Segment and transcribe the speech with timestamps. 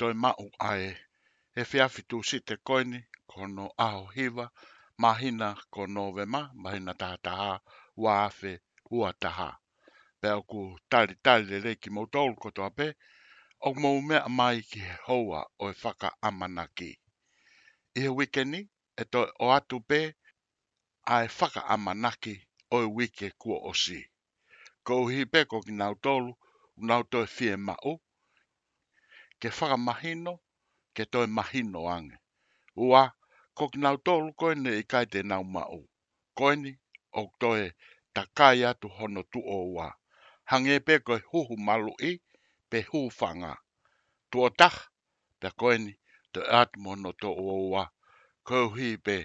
[0.00, 0.88] toi mau ae.
[1.60, 2.98] E fiafi tu si te koini,
[3.30, 4.46] kono aho hiva,
[5.02, 7.52] mahina ko nove ma, mahina taha taha,
[8.02, 8.52] ua afe,
[8.98, 9.48] ua taha.
[10.20, 10.60] Pea ku
[10.90, 12.86] tari tari le reiki mou tolu kotoa pe,
[13.66, 16.90] o mou mea mai ki he houa o e whaka amana ki.
[17.98, 18.60] I he wikeni,
[19.02, 20.00] e to o atu pe,
[21.14, 22.34] a e whaka amana ki
[22.74, 24.00] o e wike kua osi.
[24.86, 26.32] Kouhi pe ko ki nau tolu,
[26.88, 27.92] nau to e fie ma'u,
[29.40, 30.32] ke whaka mahino,
[30.94, 32.16] ke toi mahino ange.
[32.84, 33.02] Ua,
[33.56, 35.80] koki nau tolu koene i kai te nau mau.
[36.38, 36.70] Koene,
[37.20, 37.62] o toi,
[38.14, 39.86] ta kai atu hono tu o ua.
[40.50, 42.12] Hange pe hu huhu malu i,
[42.70, 43.52] pe huu whanga.
[44.30, 44.78] Tu o tach,
[45.40, 45.92] pe koene,
[46.32, 47.82] te atu mono to o ua.
[48.46, 49.16] Kouhi pe,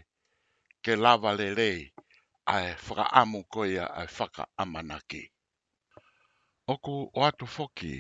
[0.83, 1.47] ke lava le
[2.53, 5.23] a ai whaka amu koea ai whaka amanaki.
[6.71, 7.91] Oku o atu foki,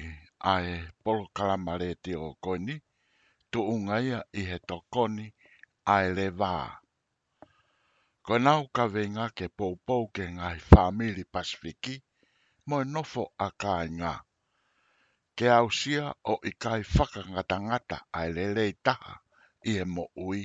[0.43, 2.73] ae polo kalamare te o koni,
[3.51, 5.25] tu ungaia i he tokoni
[5.95, 6.53] ae le vā.
[8.25, 11.95] Ko nau ka venga ke pōpou ke ngai whamili pasifiki,
[12.67, 14.13] mo nofo a kai ngā.
[15.37, 18.73] Ke ausia o i kai whakangata ngata ae le lei
[19.69, 20.41] i he mo ui,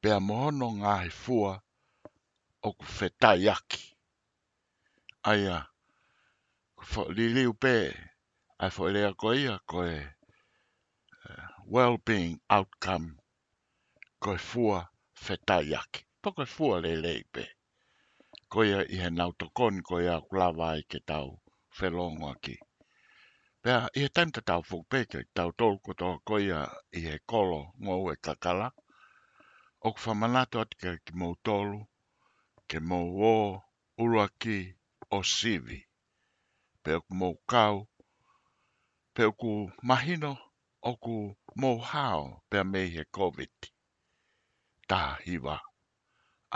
[0.00, 1.52] pea mohono ngai fua
[2.66, 3.82] o ku whetai aki.
[5.30, 5.56] Aia,
[6.76, 8.09] ku whaliliu pēe
[8.62, 10.06] ai fo e a koe a koe uh,
[11.30, 11.44] eh,
[11.74, 13.06] well-being outcome
[14.22, 14.78] koe fua
[15.24, 16.00] whetai aki.
[16.22, 17.44] Pa koe fua le le pe.
[18.52, 19.30] Koe a i he nau
[19.88, 21.28] koe a kulawa i ke tau
[21.76, 22.54] whelongo aki.
[23.62, 26.62] Pea i he taimta tau fuk pe ke tau tol koto koe a
[26.98, 28.68] i he kolo ngou e kakala.
[29.86, 31.80] Ok whamanato ati ke ki mou tolu,
[32.68, 33.36] ke mou o
[34.02, 34.58] uruaki
[35.16, 35.78] o sivi.
[36.84, 37.88] Pea ku mou kau,
[39.20, 39.50] pe ku
[39.88, 40.32] mahino
[40.90, 41.16] o ku
[41.60, 43.52] mohao pe me he covid
[44.90, 45.56] ta hiva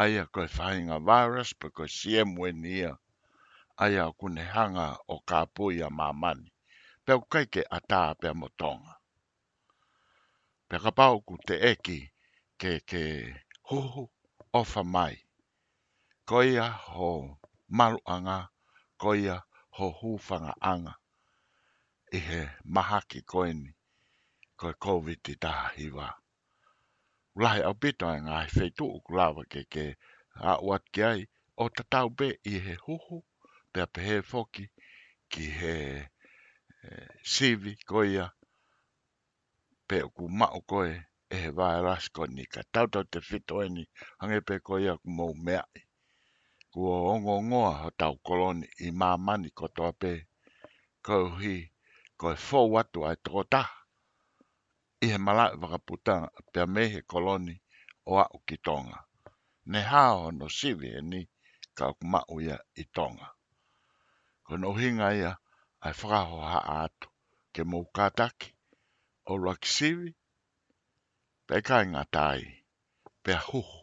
[0.02, 2.90] aia ko fainga virus pe ko siem wenia
[3.84, 6.48] aia ku ne hanga o ka puia mamani
[7.04, 8.94] pe ku kai ke ata pe motonga
[10.68, 11.98] pe ka pau ku te eki
[12.60, 13.02] ke ke
[13.68, 14.04] ho ho
[14.60, 15.14] ofa mai
[16.28, 17.10] Koia ho
[17.76, 18.38] maruanga
[19.00, 19.36] ko ia
[19.76, 20.94] ho hufanga anga
[22.16, 22.40] i he
[22.74, 23.70] maha ki koeni,
[24.58, 26.06] ko e COVID i taha hiwa.
[27.36, 29.84] Ulahi au pito e ngai feitu uku lawa ke ke
[30.50, 31.20] a uat ki ai
[31.62, 33.16] o tatau be i he huhu
[33.72, 34.64] te a pehe foki
[35.32, 36.88] ki he e,
[37.32, 38.26] sivi koia
[39.88, 40.90] pe uku mao koe
[41.34, 43.84] e he vae rasko ni ka tautau te fito eni
[44.20, 45.82] hange pe koia ku mou mea i.
[46.72, 50.10] Kua ongo ngoa ho tau koloni i mani kotoa pe
[51.06, 51.62] kauhi hii
[52.20, 53.76] Koe fōuatu ai e toko taha
[55.04, 56.14] ihe Malawi-Whakaputa
[56.52, 57.54] pea he koloni
[58.10, 58.98] o a'u ki Tonga.
[59.70, 61.20] Ne hao no sivi e ni
[61.76, 63.28] ka ukuma'u ia i Tonga.
[64.46, 65.32] Kono hinga ia
[65.86, 67.08] ai whakahoha atu
[67.52, 68.48] ke mou kātaki
[69.30, 70.10] o lua ki siwi
[71.46, 72.42] pe kai ngā tai
[73.24, 73.80] pe huhu.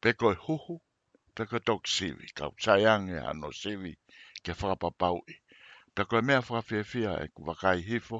[0.00, 0.74] Pe koe huhu
[1.34, 3.92] pe koe tau siwi ka usaiange ano sivi
[4.44, 5.34] ke whakapapaui.
[5.96, 8.18] Da koe mea whakawhiawhia e ku wakai hifo,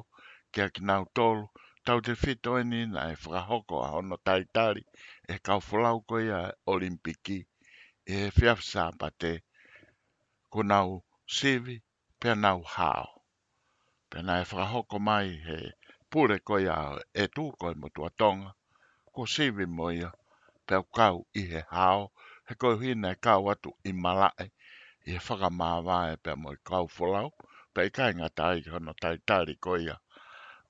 [0.51, 1.45] kia ki nau tolu,
[1.85, 4.83] tau te fito e ni na e whakahoko a hono taitari
[5.27, 7.39] e kau wholau koe a olimpiki
[8.15, 9.31] e fia whiawhisa pa te
[10.51, 10.89] ku nau
[11.37, 11.77] sivi
[12.19, 13.07] pe nau hao.
[14.09, 15.57] Pe na e whakahoko mai he
[16.11, 16.77] pure koe a
[17.13, 18.51] e tū koe mo tua tonga,
[19.13, 20.11] ku sivi mo ia
[20.65, 22.01] pe au kau i he hao,
[22.47, 24.51] he koe hina e kau atu i malae i
[25.11, 27.31] he whakamāwae pe mo i kau wholau
[27.73, 29.93] pei kai ngā tai hono tai tari koia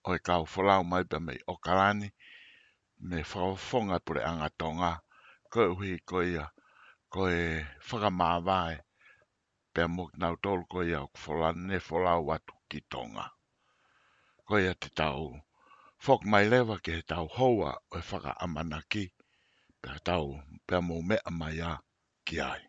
[0.09, 2.09] o e kau wholau mai pe mei o karani
[3.11, 4.91] me whawhonga pure anga tonga
[5.53, 6.43] ko hui uhi koia
[7.13, 7.43] ko e
[7.87, 8.75] whakamāwae
[9.73, 13.25] pe a mok nau tolu koia o kwholau ne wholau atu ki tonga
[14.47, 15.21] koia te tau
[16.07, 19.03] whok mai lewa ke he tau houa o e whaka amana ki
[19.81, 20.27] pe tau
[20.65, 21.73] pe a mou mea mai a
[22.25, 22.61] ki ai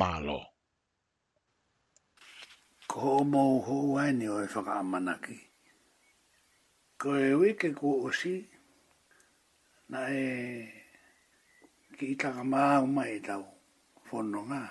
[0.00, 0.49] Mahalo
[2.90, 5.36] ko mau ho ai ni oi whaka amanaki.
[6.98, 8.34] Ko e weke ko osi,
[9.90, 10.24] na e
[11.96, 13.44] ki itaka maa umai tau,
[14.10, 14.62] whono ngā.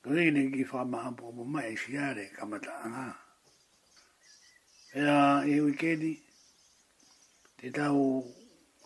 [0.00, 3.06] Ko e ne ki wha maa pōpō mai si are kamata ngā.
[5.04, 6.12] Ea e weke ni,
[7.60, 8.24] te tau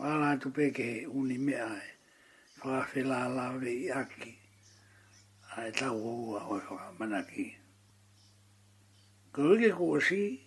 [0.02, 1.88] wala tu peke uni mea e,
[2.62, 4.41] whaafela lawe i aki
[5.56, 7.44] a e tau hou a hoi hoa manaki.
[9.32, 10.40] Ko uke ko si,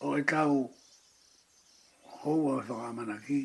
[0.00, 0.68] o e tau
[2.20, 3.40] hou a hoi hoa manaki,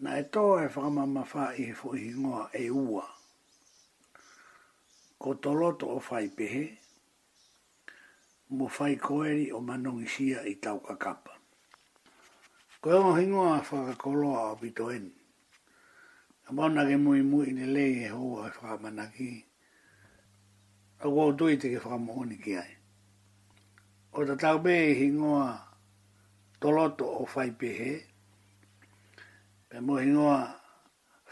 [0.00, 3.04] na e tō e whakamama wha i he fo i ngoa e ua.
[5.18, 6.64] Ko to loto o whai pehe,
[8.56, 11.36] mo whai koeri o manongi sia i tau kakapa.
[12.80, 15.17] Ko e ngohingoa whakakoloa o bito eni
[16.48, 19.30] a mauna ke mui mui ni lei e hoa e whakamana ki.
[21.04, 22.72] A kua tui te ke whakamohoni ki ai.
[24.16, 25.60] O ta tau pe e hingoa
[26.60, 27.92] toloto o whai pehe,
[29.68, 30.56] pe mo hingoa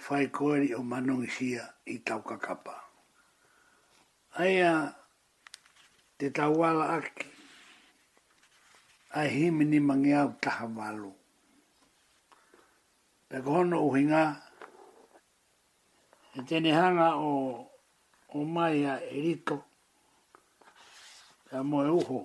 [0.05, 2.77] whai koeri o manongi sia i tau kakapa.
[4.37, 4.93] Aia
[6.21, 7.29] te tau wala aki,
[9.17, 11.13] a himi ni mangi au taha walu.
[13.33, 14.46] Pe kohono uhingaa,
[16.39, 17.71] e tene hanga o,
[18.29, 19.55] o mai a erito
[21.51, 22.21] a moe uho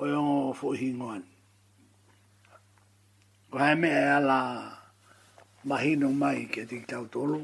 [0.00, 1.24] o yongo fo hingoan
[3.52, 4.38] o hae mea e ala
[5.64, 7.40] mahino mai ke te tau tolu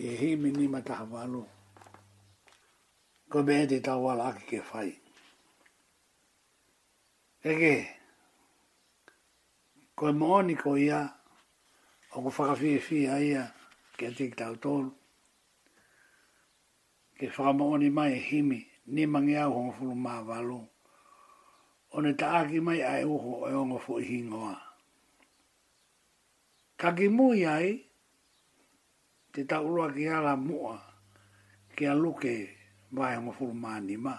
[0.00, 1.44] e hi mini mataha walu
[3.30, 4.90] ko bea te tau wala aki ke fai
[7.48, 7.76] Ege,
[9.94, 11.06] ko e mooni ko ia,
[12.18, 13.54] o ko whakawhiwhi aia
[13.94, 14.90] ke atik tau tōru.
[17.14, 20.66] Ke whakamaoni mai e himi, ni mangi au hongo fulu mā walu.
[21.94, 24.58] O ne taaki mai ai ho e ongo fu i hingoa.
[26.76, 27.86] Kaki mui ai,
[29.32, 30.76] te tauroa ki ala mua,
[31.76, 32.34] ke a luke
[32.90, 34.18] mai hongo fulu mā ni mā.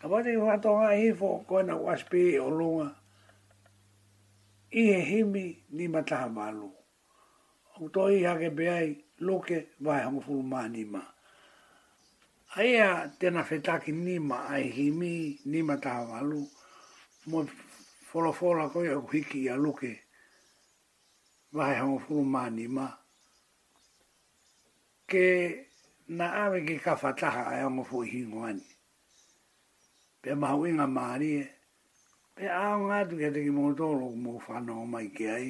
[0.00, 2.94] Ka wate i whatonga i hifo, koe na waspi o lunga,
[4.70, 6.70] i he himi ni mataha malu.
[7.80, 8.90] O to i hake beai
[9.26, 11.02] loke vai hongo fulu maa nima.
[12.58, 16.42] Aia tena whetaki nima ai himi ni mataha malu.
[17.28, 17.38] Mo
[18.08, 19.92] folo folo koe a kuhiki a loke
[21.56, 22.86] vai hongo fulu maa nima.
[25.08, 25.26] Ke
[26.16, 28.66] na awe ke ka whataha ai hongo fulu hingo ani.
[30.22, 30.86] Pe mahu inga
[31.22, 31.57] e
[32.38, 35.48] e ao nga tu kia teki mongo tōro ku mō whanau o mai ki ai.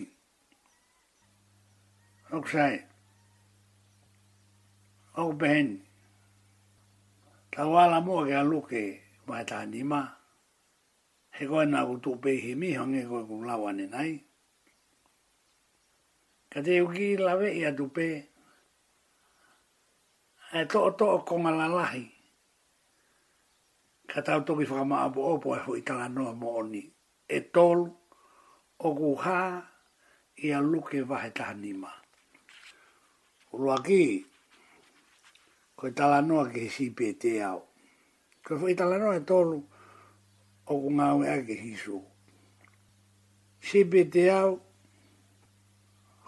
[2.36, 2.74] Ok sai,
[5.22, 5.68] ok behen,
[7.52, 8.82] ta wala mua kia luke
[9.26, 10.00] mai tā nima,
[11.36, 14.12] he koe nā ku tō pehi mi hongi koe ku lawa ne nai.
[16.52, 18.06] Ka te uki lawe ia tu pe,
[20.58, 22.04] e tō tō konga lahi,
[24.12, 26.82] ka tau toki whakama apu opo e hui tanga noa mo oni.
[27.28, 27.78] E tol,
[28.80, 29.40] o ku hā,
[30.44, 31.90] i a luke vahe taha nima.
[33.52, 34.00] Ulua ki,
[35.76, 37.60] ko i tala noa ki hisi pete au.
[38.44, 39.56] Ko i tala noa e tolu,
[40.64, 41.96] o ku ngā ue ake hisu.
[43.66, 44.52] Si pete au,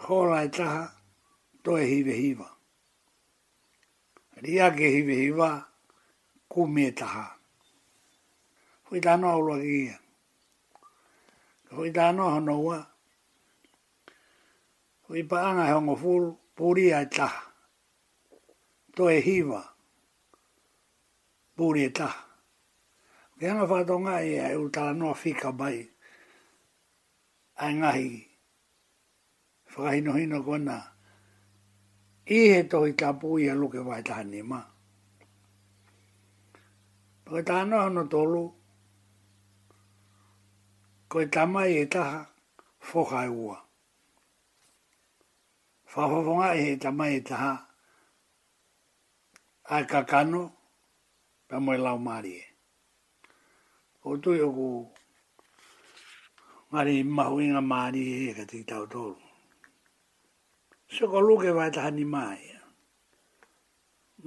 [0.05, 0.83] hola e taha,
[1.65, 2.47] to e hive hiva.
[4.45, 5.49] Ri ake hive hiva,
[6.51, 6.61] ku
[6.99, 7.25] taha.
[8.91, 9.93] Hoi tāno au loa kia.
[11.71, 12.81] Hoi tāno au noua.
[15.07, 16.27] Hoi paanga he ongo fūru,
[16.59, 17.37] pūri ai taha.
[18.93, 19.61] Tō e hiwa.
[21.57, 22.19] Pūri e taha.
[23.39, 25.79] Ke anga whātonga e ai u tāla noa whika mai.
[27.63, 28.13] Ai ngahi.
[29.71, 30.77] Whakahino hino kona.
[32.27, 34.65] I he tohi tā pūi a luke vai tāne maa.
[37.23, 37.29] Pagatāno hono tōlu.
[37.29, 38.49] Pagatāno hono tōlu
[41.11, 42.21] ko e tama e taha
[42.89, 43.57] foka e ua.
[45.91, 47.53] Whawhawonga e he tama e taha
[49.75, 50.41] a kakano
[51.49, 52.45] pa moe lau maari e.
[54.07, 54.67] O tui o ku
[56.71, 59.19] maari mahuinga maari e ka tiki tau tōru.
[60.93, 62.41] Se ko luke vai taha ni maai.
[62.55, 62.55] E.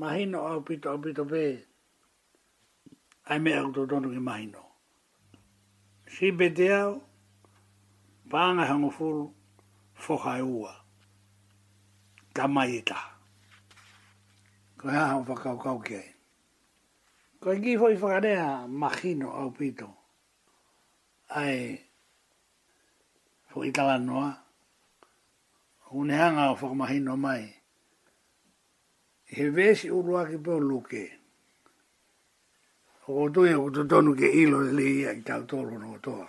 [0.00, 1.42] Mahino au pito au pito pe
[3.30, 4.63] ai mea kuto ki mahino
[6.14, 7.00] si beteao,
[8.30, 9.24] pāngai hangofuru,
[9.98, 10.70] whokai ua,
[12.34, 13.10] tamai e taha.
[14.78, 16.08] Ko hea hao whakau kau ki ai.
[16.08, 16.14] E.
[17.42, 19.90] Ko e kifo whakarea mahino au pito,
[21.34, 21.80] ai,
[23.50, 24.38] fo tala noa,
[25.90, 27.50] unehanga o whakamahino mai,
[29.24, 31.13] he vesi urua ki pō lukea
[33.06, 36.28] o ko tui o kutu tonu ke ilo e i tau tolo toa.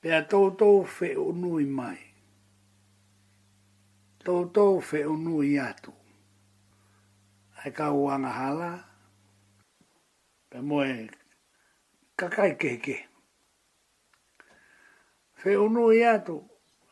[0.00, 2.00] Pea tau tau fe unui mai.
[4.24, 5.04] Tau tau fe
[5.60, 5.92] atu.
[7.64, 8.72] Ai ka uanga hala.
[10.50, 11.08] Pea moe
[12.16, 12.96] kakai keke.
[15.34, 15.50] Fe
[16.06, 16.36] atu.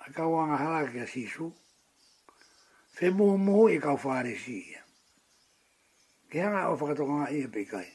[0.06, 1.50] Ai ka uanga hala ke asisu.
[2.92, 4.36] Fe muu e ka ufaare
[6.34, 7.86] ke hanga o whakatokonga i e peikai.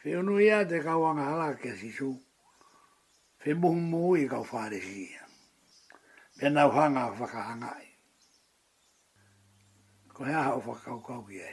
[0.00, 2.08] Whi unu ia te kauanga hala ke sisu,
[3.44, 5.22] whi muhu muhu i kau whare si ia.
[6.38, 7.88] Pe nau hanga o whakahanga i.
[10.08, 11.36] Ko hea hao whakau kau ki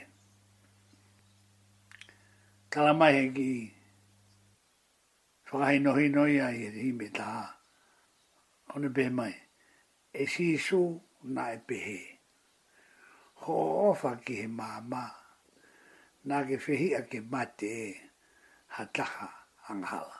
[2.72, 3.50] Tala mai he ki
[5.52, 7.50] whakahino hino ia i e hime taha.
[8.76, 9.34] Ono pe mai,
[10.14, 11.00] e sisu
[11.36, 12.14] na e pehe.
[13.38, 13.54] Ho
[13.90, 15.17] ofa ki he maa maa
[16.26, 17.94] nā ke whehi a ke mate e
[18.76, 19.28] ha taha
[19.74, 20.16] anghala.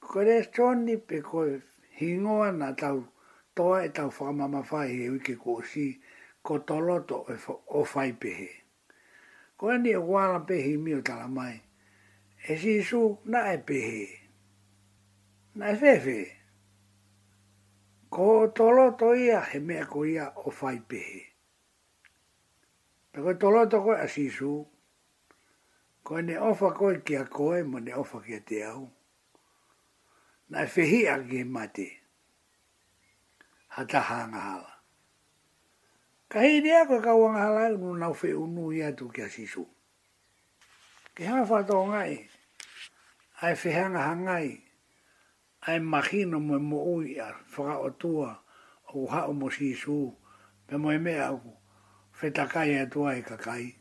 [0.00, 1.60] Kore tōni pe koe
[1.98, 3.02] hingoa nā tau
[3.56, 5.86] toa e tau whakamama whai e wiki ko si
[6.42, 7.24] ko toloto
[7.78, 8.48] o whai pehe.
[9.56, 11.60] Ko ni e wāra pehi mi o tala mai.
[12.48, 14.06] E si su nā e pehe.
[15.56, 16.22] Nā e whewe.
[18.10, 21.22] Ko toloto ia he mea ko ia o whai pehe.
[23.16, 24.52] E koe tolo to koe asisu.
[26.06, 28.84] Koe ne ofa koe ki a koe, ma ne ofa ki a te au.
[30.50, 31.88] Na e fehi a ki he mate.
[33.76, 34.72] Hata hanga hala.
[36.30, 39.20] Ka hei ni a koe ka uanga hala, nu nau fe unu i atu ki
[39.28, 39.62] asisu.
[41.14, 42.16] Ke hanga fata o ngai.
[43.44, 44.52] A e fehanga hangai.
[45.68, 48.30] A e mahino mo e mo ui a whaka o tua.
[48.96, 49.96] O ha o mo sisu.
[50.66, 51.60] Pe mo e mea Pe mo e mea aku.
[52.22, 53.74] Whe takai e tua e kakai.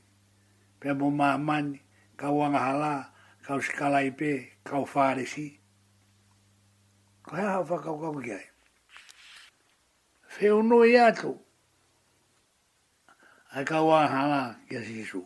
[0.79, 1.79] Pea mo maa mani,
[2.17, 3.13] kau anga hala,
[3.45, 4.31] ka skala i pe,
[4.65, 5.59] ka whare si.
[7.21, 8.45] Ko hea hau whakau kau ki ai.
[8.45, 8.47] E.
[10.33, 11.37] Whe ono i ato.
[13.53, 15.21] Ai kau anga hala ki a sisu.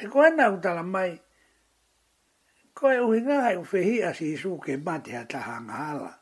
[0.00, 1.12] He koe na utala mai.
[2.72, 6.12] Koe uhi ngā hai uwhehi a sisu ke mate a taha anga hala.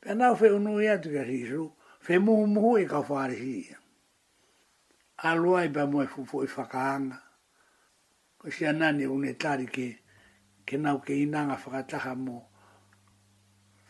[0.00, 1.62] Pea nau whe ono i ato ki a sisu.
[2.08, 3.76] Whe muhu muhu i e kau whare si ia
[5.22, 7.18] alo ai ba e moe fufo i e whakaanga.
[8.40, 9.88] Ko si anani une tari ke,
[10.66, 12.38] ke nau ke inanga whakataha mo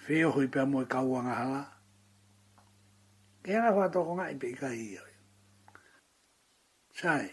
[0.07, 1.63] feohoi pa moe kauanga hala.
[3.45, 5.15] Ke anga whatoko ngai pe ika i oi.
[6.99, 7.29] Sae,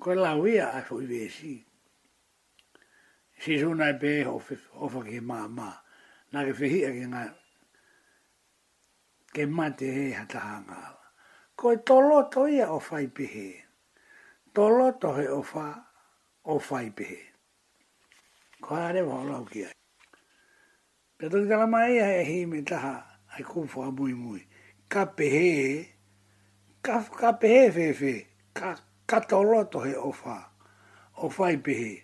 [0.00, 1.54] koe lau ia ai fo vesi.
[3.40, 4.10] Si suna i e pe
[4.80, 5.72] hofa ke maa maa,
[6.34, 7.28] na ke whihia ke ngai.
[9.34, 11.07] Ke mate he hatahanga hala
[11.58, 13.48] ko e tolo to ia o whaipihe.
[14.54, 15.66] Tolo to he o wha,
[16.46, 17.20] o whaipihe.
[18.62, 19.74] Ko haere wa olau ki ai.
[21.18, 22.94] Pea tala mai ai e hi me taha,
[23.34, 24.42] ai kumfu a mui mui.
[24.92, 25.48] Ka pehe,
[26.84, 28.12] ka, pehe fefe,
[28.58, 28.68] ka,
[29.10, 30.36] ka tolo to he o wha,
[31.26, 31.94] o whaipihe.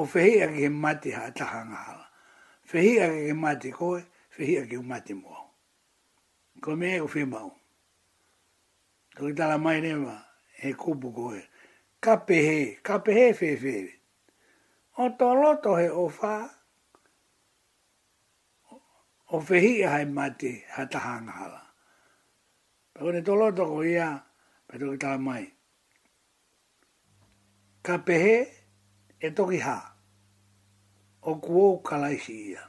[0.00, 2.06] O fehi a ki he mati ha taha ngahala.
[2.70, 4.00] Fehi a ki mati koe,
[4.34, 5.38] fehi a ki mati mua.
[6.62, 7.50] Ko e o whimau.
[9.14, 10.16] Ko ki tala mai rewa,
[10.60, 11.40] he kupu koe.
[12.02, 13.88] Kape he, kape he fe
[14.98, 16.50] O to loto he o fa,
[19.34, 21.62] o fe a hai mate ha ta hanga hala.
[22.94, 24.08] Pako ni to loto ko ia,
[24.68, 25.44] pe to ki tala mai.
[27.84, 28.36] Kape he,
[29.20, 29.78] e toki ha.
[31.22, 32.62] O kuo kalaisi ia.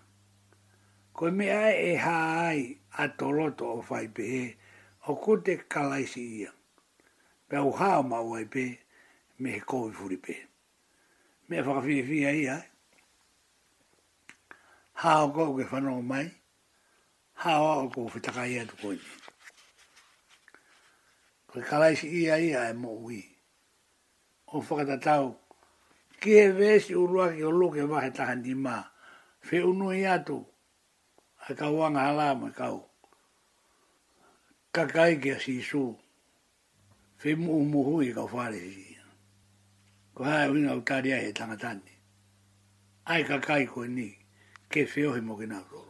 [1.14, 2.16] Ko me ai e ha
[2.50, 2.60] ai
[3.02, 4.28] a to loto o fai pe
[5.08, 6.52] o te kalaisi ia.
[7.50, 7.74] Pea u
[8.08, 8.64] mau ai pe,
[9.40, 10.36] me he kōi furi pe.
[11.50, 12.58] Mea whakawhiwhia ia,
[14.94, 16.28] hao kou ke whanau mai,
[17.34, 19.00] hao au kou whitakai atu koi.
[21.48, 23.20] Ko te kalaisi ia ia e mo ui.
[24.54, 25.36] O whakatatau,
[26.22, 28.84] ki he vesi urua ki o loke wahe tahan ni maa,
[29.50, 30.38] whi unu i atu,
[31.50, 32.76] a kauanga halama kau.
[32.80, 32.90] Wanga
[34.74, 35.84] ka kai ke si su
[37.22, 38.98] fe mu mu hu i ka fare si
[40.16, 41.94] ko ha u na utari e tanga tani
[43.12, 44.10] ai ka kai ko ni
[44.72, 45.84] ke fe o mo ke na ro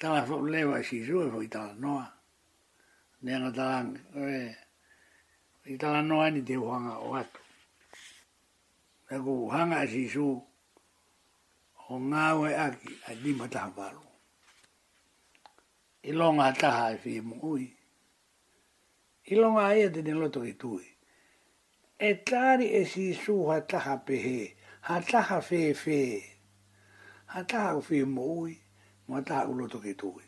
[0.00, 0.22] ta la
[0.54, 2.06] le wa si su e foi ta no a
[3.24, 7.40] ne na ta lang e i ta la no ani te hanga o atu
[9.14, 10.26] e ko hanga si su
[11.90, 14.05] o ngā we aki a di mata hapalu
[16.06, 17.58] i longa taha e fie mo
[19.28, 20.86] I longa ea te loto ki tui.
[21.98, 26.22] E tari e si su ha taha pehe, ha taha fe fe,
[27.34, 28.54] ha taha u fie mo ui,
[29.26, 30.22] taha u loto ki tui.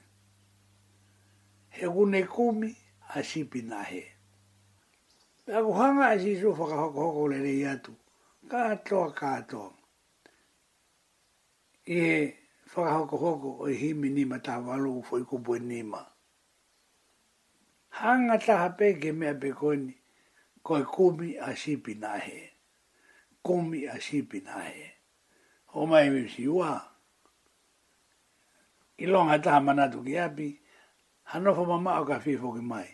[1.71, 2.75] He gune kumi
[3.15, 4.03] a sipi na he.
[5.47, 7.95] Pea ku hanga e si su whaka hoko hoko le rei atu,
[8.51, 9.73] katoa katoa.
[11.87, 12.35] Ie,
[12.73, 16.07] whakahoko hoko o himi nima tā walo u whaiko pue nima.
[17.91, 19.95] Hanga taha peke mea pe koni,
[20.63, 22.51] koi kumi a sipi nahe.
[23.43, 24.93] Kumi a sipi nahe.
[25.75, 26.77] O mai mi si ua.
[28.99, 30.49] I longa taha manatu ki api,
[31.33, 32.89] hanofo mama o ka fifo ki mai.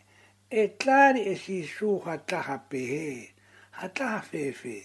[0.51, 3.35] E tari e si su ha taha pehe,
[3.81, 4.79] ha taha fefe,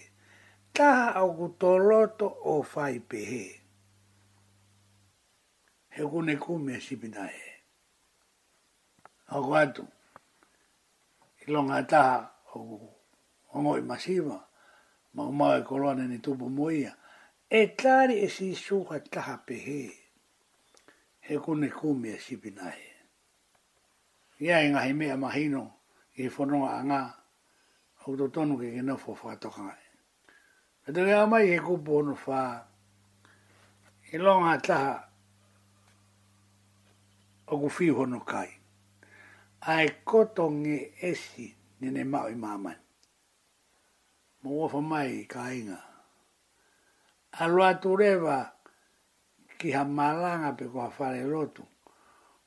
[0.74, 3.46] taha au kutoloto o fai pehe.
[3.52, 3.59] Taha
[6.00, 7.42] e kone kume si pina e.
[9.28, 9.84] Hoko atu,
[11.46, 12.80] ilonga taha o
[13.54, 14.40] ongo i masiva,
[15.14, 16.96] ma umau e koloane ni tupu muia,
[17.50, 19.90] e tari e si suha taha pehe,
[21.20, 22.86] e kone kume si pina e.
[24.40, 25.68] Ia e ngahi mea mahino,
[26.16, 27.02] e whanonga a ngā,
[28.06, 29.84] au to tonu ke ke nofo whātokangai.
[30.84, 32.40] Pe te rea mai he kupo ono whā,
[34.10, 34.18] i
[34.66, 35.09] taha,
[37.52, 38.50] aku fiu hono kai.
[39.60, 40.76] Ai koto nge
[41.10, 41.46] esi
[41.80, 42.76] nene mau i maman.
[44.42, 45.78] Mo wafa mai ka inga.
[47.40, 48.36] Alua tureva
[49.58, 51.62] ki ha malanga pe kua fare lotu.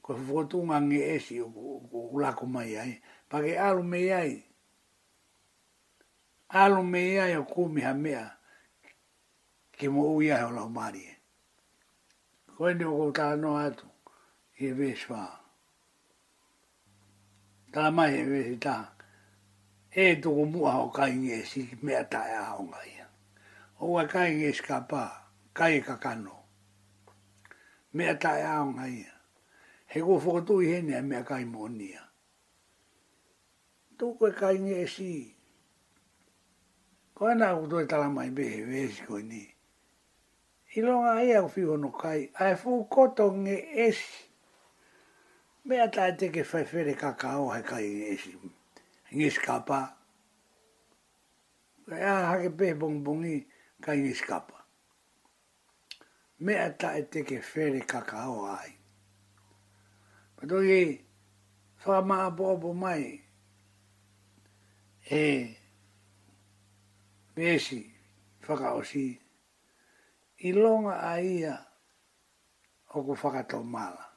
[0.04, 1.36] Ko fotunga nge esi
[2.14, 2.94] ulaku mai ai.
[3.30, 4.34] Pake alu mei ai.
[6.62, 8.24] Alu mei ai o kumi ha mea
[9.76, 11.12] ki mo uia he o lau marie.
[12.58, 13.88] Koe ni o kou no atu
[14.60, 15.26] he vesva.
[17.74, 18.76] Tā mai he vesi tā.
[19.92, 23.06] E tuku mua ho kai nge si mea tae a honga ia.
[23.86, 25.04] O wa kai nge si ka pā,
[25.58, 26.38] kai e ka kano.
[27.94, 29.12] Mea tae a honga ia.
[29.90, 32.00] He ko whakatu i hene a mea kai mōnia.
[33.98, 35.14] Tuku e kai nge si.
[37.14, 39.46] Ko e nā kutu e tala mai be he vesi koi ni.
[40.76, 44.30] I longa ia u no kai, ai fukoto nge esi
[45.68, 48.32] me ata te ke fai fere kakao he kai ngesi,
[49.16, 49.80] ngesi kapa.
[51.88, 53.36] Kai aha hake pe bong bongi
[53.86, 54.58] kai ngesi kapa.
[56.44, 58.72] Me ata e te ke fere kakao ai.
[60.36, 60.82] Pato ye,
[61.82, 63.06] fa maa po opo mai,
[65.12, 65.24] e,
[67.36, 67.80] besi,
[68.46, 69.06] whakaosi,
[70.44, 71.56] i longa a ia,
[72.96, 74.13] oku whakatau mala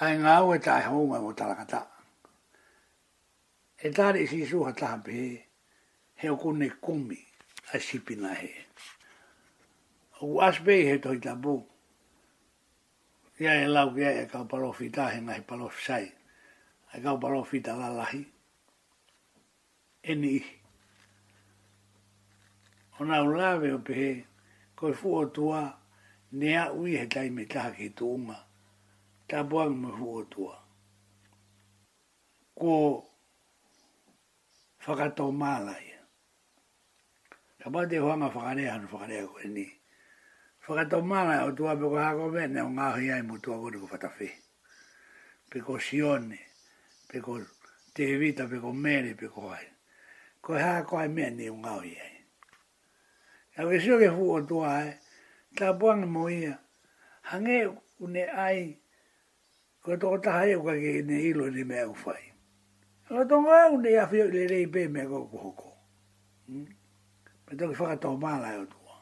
[0.00, 1.80] ai ngā ue tā e hōngai o tarakata.
[3.84, 5.44] E tāre i sisu ha taha pē, he,
[6.22, 7.18] he o kone kumi
[7.74, 8.50] a sipina he.
[10.22, 11.56] U aspe i he tohi tabu,
[13.42, 16.06] ia e lau kia e kau palofi tāhe ngā he palofi sai,
[16.94, 18.22] e kau palofi tā la lahi,
[20.02, 20.54] e ni ihi.
[23.00, 24.08] O nā ulawe o pē,
[24.78, 25.66] koi fuo tua,
[26.38, 28.40] nea ui he taime taha ki tūmaa,
[29.32, 30.60] ta buang ma huo tua.
[32.52, 33.00] Ko
[34.84, 35.88] whakatau mālai.
[37.56, 39.64] Ka pa te huanga whakanea hanu whakanea koe ni.
[40.68, 43.88] Whakatau mālai o tua peko hako me, ne o ngāhi ai mu tua kone ko
[43.88, 44.28] whatawhi.
[45.48, 46.38] Peko sione,
[47.08, 47.40] peko
[47.96, 49.64] te vita, peko mere, peko hai.
[50.44, 52.20] Ko he hako ai me, ne o ngāhi ai.
[53.56, 54.92] Ja kui sio ke huo tua ai,
[55.56, 56.52] ta buang mo ia,
[57.32, 58.76] hangeo une ai,
[59.82, 62.24] Kua toko taha eo kua kei ne ilo ni mea ufai.
[63.08, 65.68] Kua tonga eo ne ia fio le rei pe mea koko hoko.
[66.46, 66.66] Hmm?
[67.46, 68.96] Me toki whakatoa mala eo tua.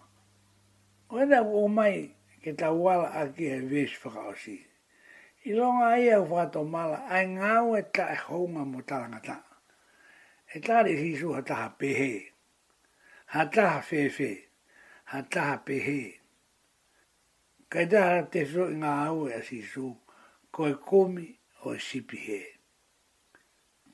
[1.11, 4.57] O ene a mai ke ta wala a ki e vish whakaosi.
[5.45, 9.37] I ia ai eo whakatoa mala, ai ngau e ta e honga mo talangata.
[10.49, 12.33] E tari hisu ha taha pehe.
[13.35, 14.33] Ha taha fefe.
[15.13, 16.01] Ha taha pehe.
[17.71, 19.87] Kaitaha te so i ngā au e a sisu.
[20.51, 21.27] E koe komi
[21.69, 22.41] o sipi he.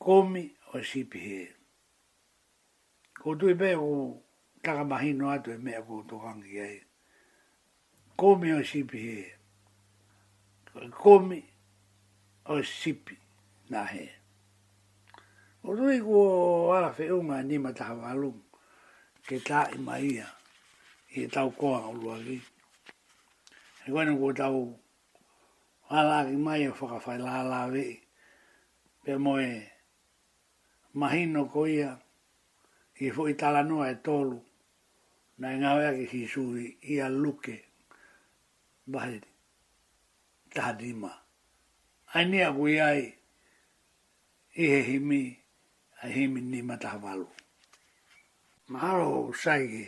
[0.05, 0.43] Komi
[0.75, 1.41] o sipi he.
[3.21, 3.93] Ko tui me o
[4.65, 6.53] takamahino atu e mea ko tō kangi
[8.21, 9.19] Komi o sipi he.
[10.73, 11.41] Koe komi
[12.55, 13.15] o sipi
[13.71, 14.05] na he.
[15.67, 16.17] O tui ko
[16.77, 18.41] ala whiunga ni mataha walung
[19.27, 20.27] ke tā i maia
[21.21, 22.39] i tau koa o luagi.
[23.85, 24.85] E koe nuku tau koa
[25.91, 28.01] Alavi mai e whakawhai la la vei.
[29.05, 29.63] Pe moe
[30.95, 31.95] mahino ko ia,
[32.99, 34.39] i foi i tala noa e tolu,
[35.39, 37.55] na inga wea ki hisui i a luke,
[38.91, 39.31] bahiri,
[40.53, 41.11] tahadima.
[42.19, 43.03] Ai nea kui ai,
[44.59, 45.23] i he himi,
[46.03, 47.29] ai himi ni matahavalu.
[48.71, 49.85] Maharo sai ke,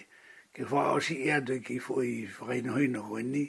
[0.55, 3.49] ke whaosi i ato ki fo i whakainohino koe ni,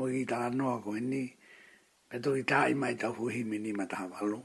[0.00, 1.28] mo i tala noa koe ni,
[2.08, 4.42] e tuki tāi mai tau hui me ni mataha walo.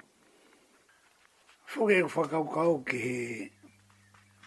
[1.69, 3.13] Fuke e whakau kau ki he,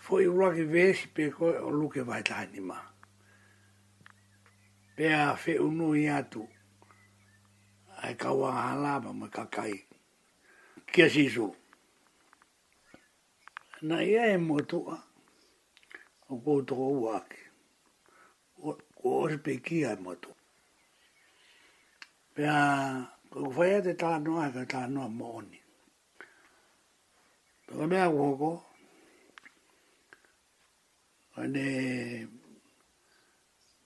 [0.05, 2.77] fu i uraki vēsi pē koe o luke vai tāi ni ma.
[4.97, 6.45] Pē a whi unu i atu,
[8.03, 9.73] ai kau a halaba me kakai.
[10.93, 11.51] Kia sisu.
[13.89, 15.03] Na ia e motua,
[16.29, 17.41] o koutoko uake.
[19.03, 19.29] Ko
[19.65, 20.36] kia e motua.
[22.37, 25.57] Pea, kou whaia te tānoa, ka tānoa mōni.
[27.67, 28.51] Pea mea koko,
[31.41, 31.69] ane,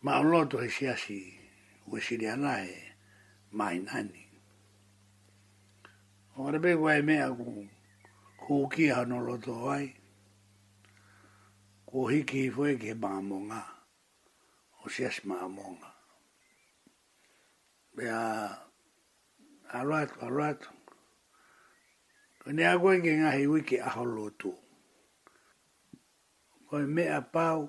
[0.02, 1.20] maoloto he siasi,
[1.92, 2.74] wesiri ana he,
[3.52, 4.26] mai nani.
[6.46, 7.68] Ora be wai mea ku,
[8.42, 9.94] ku ki hano loto wai,
[11.86, 13.62] ku hiki i fwe ke maamonga,
[14.82, 15.89] o siasi maamonga.
[17.98, 18.55] Ya
[19.74, 20.61] alright, alright.
[22.44, 24.55] Kone a koe ke ngahi wiki aho lotu.
[26.70, 27.68] Koe me a pau,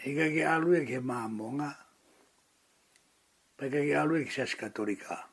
[0.00, 1.76] hika ke alue ke maamonga,
[3.58, 5.28] peka ke alue ke sas katolika.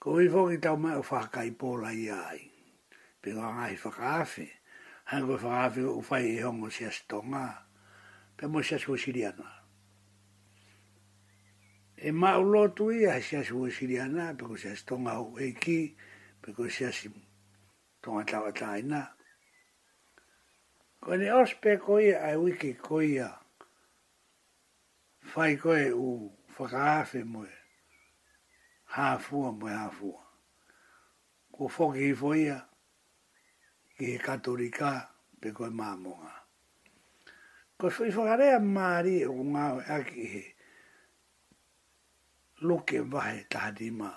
[0.00, 1.02] Ko wifo ki tau mai o
[1.44, 2.50] i pola i ai.
[3.22, 4.50] Pika ngahi whakaafi,
[5.10, 7.64] hanko whakaafi o ufai e hongo sias tonga,
[8.36, 8.96] pe mo sias ko
[12.04, 15.80] e ma o lotu ia se asu o siriana pe ko se tonga o eki
[16.42, 16.90] pe ko se
[18.02, 19.06] tonga tawa taina
[21.00, 23.30] ko ne os pe ko ia ai e wiki ko ia
[25.30, 26.10] fai ko e u
[26.58, 27.54] whakaafe moe
[28.94, 30.26] hafua moe hafua
[31.54, 32.58] ko foki i foia
[33.96, 34.90] ki he katorika
[35.40, 36.34] pe ko e mamonga
[37.78, 40.42] ko fai whakarea maari o ngā aki he
[42.64, 44.14] loke vahe tahadima.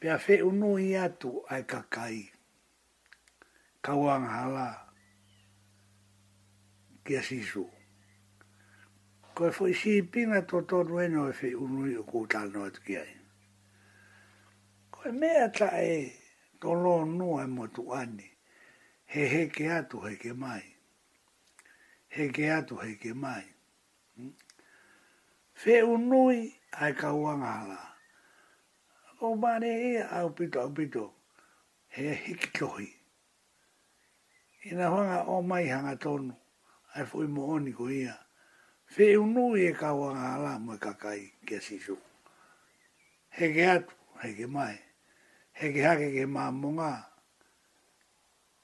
[0.00, 2.32] Pea fe unu i atu ai kakai.
[3.82, 4.80] Kawang hala.
[7.04, 7.66] Kia sisu.
[9.34, 12.64] Koe fo isi i pina to tonu eno e fe unu i o kutal no
[12.66, 13.08] atu kia i.
[13.08, 13.16] E.
[14.90, 16.12] Koe mea ta e
[16.60, 18.28] tolo nu e motu ani.
[19.06, 20.62] He he ke atu heke mai.
[22.08, 23.51] He ke atu he ke mai
[25.62, 27.78] fe unui ai kauanga ala.
[29.20, 31.12] O mare e au pito au pito,
[31.88, 32.88] he hiki tohi.
[34.70, 36.34] Ina hanga o mai hanga tonu,
[36.94, 38.18] ai fui mo oni ko ia.
[38.86, 41.96] Fe unui e kauanga ala mo e kakai kia sisu.
[43.30, 44.78] Hege atu, hege mai.
[45.52, 47.06] Hege hake ke maamonga.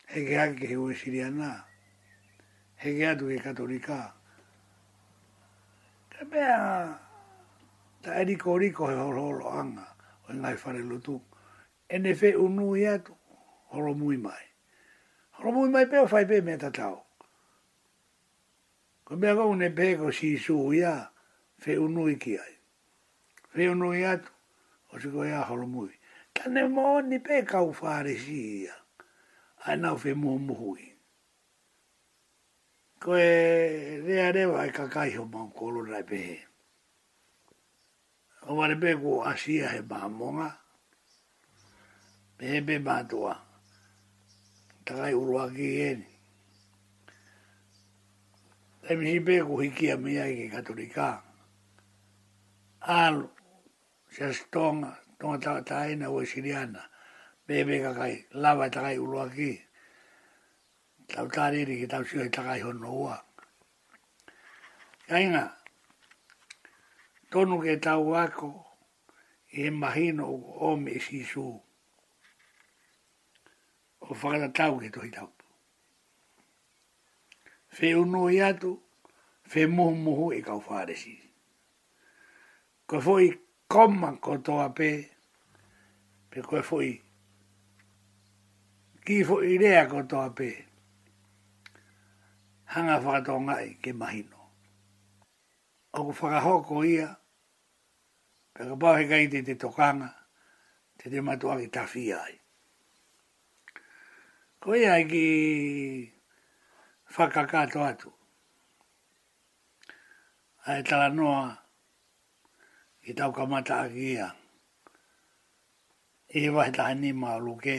[0.06, 1.64] Hege hake ke uesiriana.
[2.76, 4.17] Hege atu ke katolikaa.
[6.20, 6.98] E mea,
[8.02, 9.84] ta e riko riko he horo horo anga,
[10.28, 11.20] o ngai whare lutu.
[11.86, 13.14] E ne fe unu i atu,
[13.70, 14.42] horo mui mai.
[15.38, 16.98] Horo mui mai peo fai pe me ta tau.
[19.04, 20.82] Ko mea kou ne pe ko si su i
[21.62, 22.54] fe un i ki ai.
[23.54, 24.32] Fe unu i atu,
[24.92, 25.94] o si ko ia horo mui.
[26.34, 28.74] Ka ne mo ni pe kau fare si i a.
[29.70, 30.87] Ai nau fe muhumuhui
[33.04, 36.38] koe e rea rea e kakai ho mau kolo rai pehe.
[38.48, 40.50] O ware pe ko asia he maa monga,
[42.38, 43.34] pehe pe maa toa,
[44.86, 46.08] takai urua ki eni.
[48.90, 51.22] E mihi pe ko hiki a mea ki katolika,
[52.82, 53.28] alu,
[54.10, 56.82] se as tonga, tonga ta taina o siriana,
[57.46, 59.67] pehe pe kakai, lava takai urua ki eni
[61.14, 63.16] tau tāriri ki tau sio i takai hono ua.
[65.08, 65.46] Kainga,
[67.32, 68.50] tonu ke tau wako
[69.56, 71.46] i e mahino u ome i e sisu.
[74.08, 75.32] O whakata tau ke tohi tau.
[77.78, 78.76] Fe unu i atu,
[79.48, 81.16] fe muhu muhu e i kau whāresi.
[82.88, 83.30] Ko fui
[83.68, 84.92] koma ko toa pē,
[86.30, 86.96] pe koe fui
[89.08, 90.48] ki fui rea ko toa pē
[92.72, 94.40] hanga whakatonga e ke mahino.
[95.96, 97.08] O ku whakahoko ia,
[98.54, 100.10] pe ka pau hekai te te tokanga,
[100.98, 102.34] te te matua ki tawhi ai.
[104.60, 105.26] Ko ia e ki
[107.14, 108.10] whakakato atu.
[110.68, 111.46] A e tala noa
[113.04, 114.28] ki tau kamata a ki ia.
[116.38, 117.76] E wahi taha ni maa luke,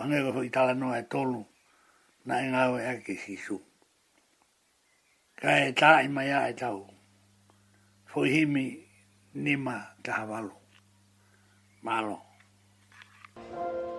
[0.00, 1.42] wangero i tala noa e tolu,
[2.26, 3.58] na e ngawe a ki sisu
[5.44, 6.78] ka e tāi mai a e tau.
[8.12, 10.56] Fohimi ni nima ka hawalo.
[11.82, 12.18] Malo.
[13.56, 13.92] Malo.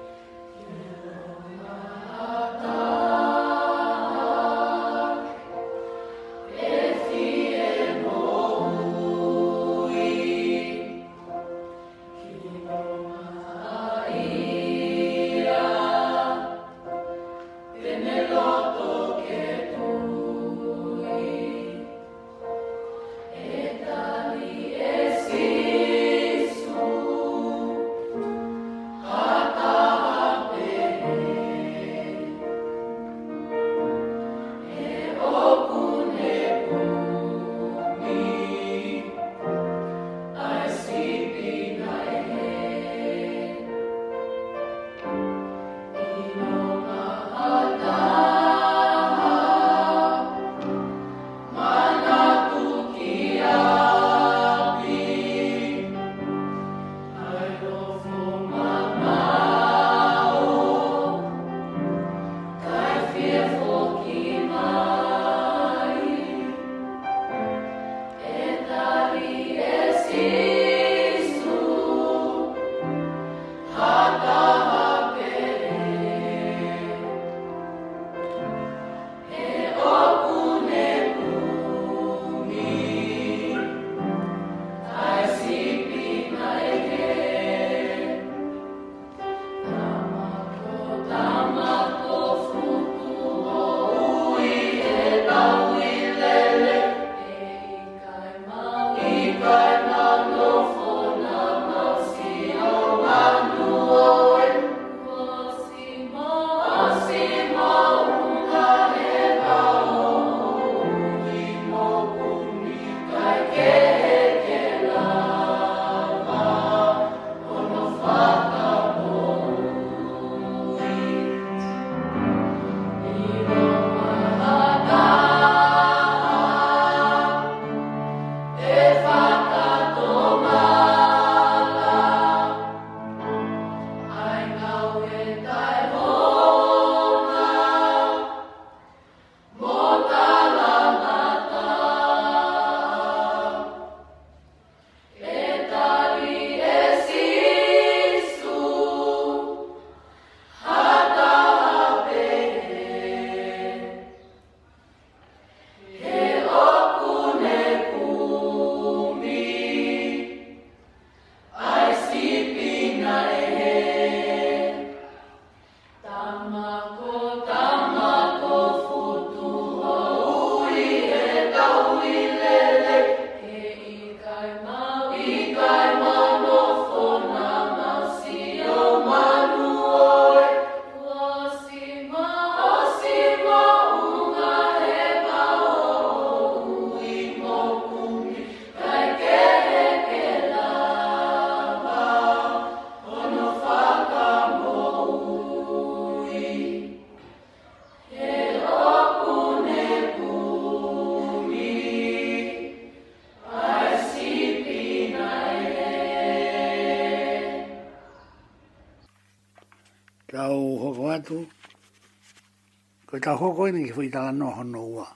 [213.26, 215.08] ka hoko ina ki fwi tala noho no ua.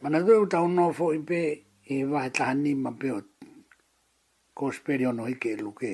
[0.00, 1.40] Mana tue uta unno fo i pe
[1.92, 3.18] e wahe taha ni ma peo
[4.56, 5.92] ko speri ono hike e luke.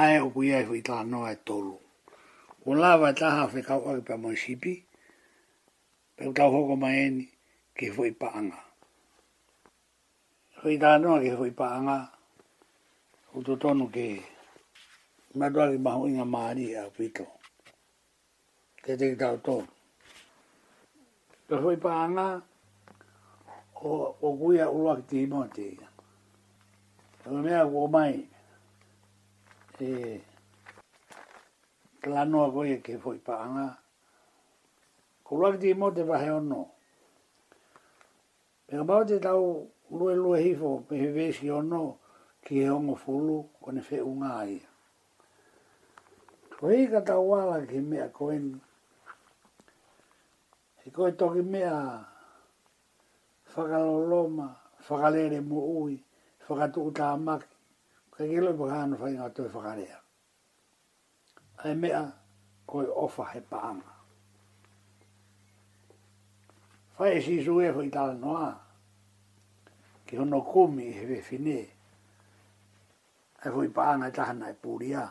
[0.00, 1.74] Ae o kuia i fwi tala noho e tolu.
[2.62, 4.72] Ko la wa e taha fwe ka uka ki pa mo shipi,
[6.16, 7.24] pe uta hoko ma eni
[7.76, 8.60] ki fwi pa anga.
[10.62, 11.98] Fwi tala noho ki fwi pa anga,
[13.36, 14.06] uto tonu ke
[15.38, 17.24] madwa ki maho inga maari e a fwi to.
[18.86, 19.68] Tete tau tonu.
[21.48, 22.42] Pe hoi pa
[23.82, 25.88] o, o guia ulua ki tihi mo te inga.
[27.22, 28.28] Pe mea o mai,
[29.80, 29.90] e,
[32.12, 33.66] la noa goia ke hoi pa anga,
[35.24, 36.60] ko ulua ki tihi mo te vahe ono.
[38.66, 39.64] Pe mao te tau
[39.96, 41.82] lue lue hifo, pe he ono,
[42.44, 44.68] ki he ongo fulu, kone fe unga aia.
[46.58, 48.60] Ko hei kata wala ki mea koenu,
[50.88, 51.74] I koe toki mea
[53.52, 54.46] whakaloloma,
[54.88, 55.94] whakalere mo ui,
[56.48, 57.50] whakatuku tā maki.
[58.16, 59.98] Kei ke loipo hānu whainga tui whakarea.
[61.62, 62.00] Ai mea
[62.66, 63.92] koe ofa he paanga.
[66.96, 68.48] Whai e sisu e hoi tala noa.
[70.06, 71.58] Ki hono kumi e he we whine.
[73.44, 75.04] Ai hoi paanga tahana e pūria.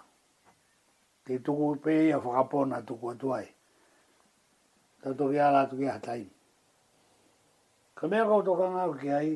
[1.23, 3.47] Te tuku pēia whakapona tuku atuai
[5.07, 6.25] tau tō kia rātu kia hatai.
[7.95, 9.35] Ka mea kau tō kanga au ki ai,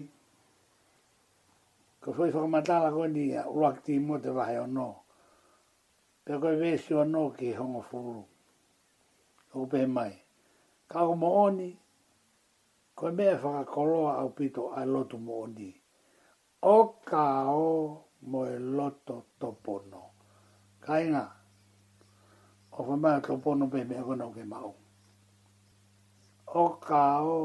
[2.01, 4.87] ka whoi whakamatāra koe ni uak tī mō te wahe o nō.
[6.25, 8.21] Pea koe wēsi o nō ki hongo whuru.
[9.53, 10.11] O pē mai.
[10.89, 11.71] Ka o mō oni,
[12.95, 15.69] koe mea whakakoloa au pito ai lotu mō oni.
[16.61, 16.75] O
[17.07, 17.71] ka o
[18.29, 20.03] mō e loto topono.
[20.83, 21.25] Ka inga,
[22.71, 24.80] o whamaya topono pē mea kona o ke maunga
[26.59, 27.39] o ka o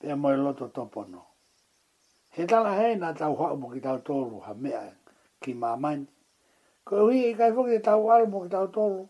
[0.00, 1.20] e moe loto topono.
[2.36, 4.82] He tala hei nga tau hau mo ki tau tolu ha mea
[5.42, 6.06] ki mamani.
[6.84, 9.02] Ko hui e kai fuki tau alu mo ki tau tolu.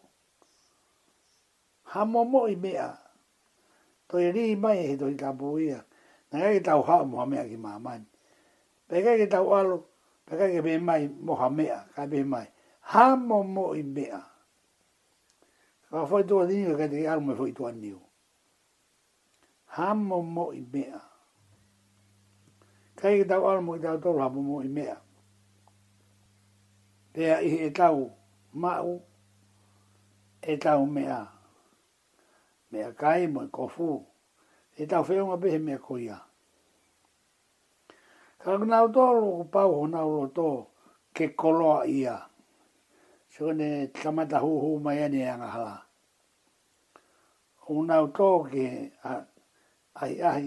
[1.90, 2.88] Ha mo i mea.
[4.08, 5.30] To i rii mai e hito i ka
[5.68, 5.80] ia.
[6.30, 8.06] Nga kai tau hau mo ha mea ki mamani.
[8.88, 9.76] Pe kai ki tau alu,
[10.28, 12.46] pe kai ke mea mai mo ha mea, kai mea mai.
[12.94, 14.33] Ha mo i mea
[15.96, 17.98] a foi to dinga ka te arme foi to aniu
[19.78, 20.98] hamo mo i mea
[22.98, 24.96] kai ta ar mo ta to ra mo i mea
[27.14, 27.70] te i e
[28.60, 28.94] ma u
[30.42, 30.56] e
[30.94, 31.20] mea
[32.70, 33.88] mea kai mo ko fu
[34.80, 36.18] e tau fe unha behe mea koia
[38.42, 40.66] ka na to ro pa ho na ro to
[41.14, 42.18] ke koloa ia
[43.34, 45.83] Sone tamata hu mai ane e anga halaa
[47.68, 48.48] una to
[50.00, 50.46] ai ai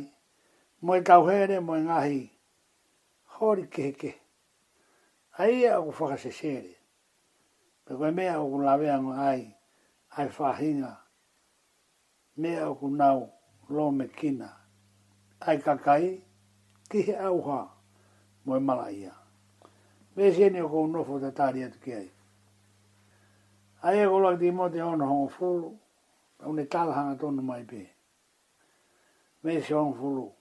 [0.83, 2.23] mo e kau here mo ngahi
[3.33, 4.13] hori ke
[5.37, 6.75] ai a u fa se sere
[7.85, 9.53] pe ko me a u la ve ai
[10.17, 10.97] ai fa hinga
[12.37, 13.07] me a u na
[13.69, 14.49] lo me kina
[15.47, 16.05] ai ka kai
[16.89, 17.59] ki he au ha
[18.45, 19.13] mo e mala ia
[20.15, 22.09] ve se ne ko no fo ta ri ai
[23.81, 25.79] ai e go di mo ono ho fulu
[26.43, 27.89] Aune talhanga tonu mai pe.
[29.43, 30.31] Me se on fulu.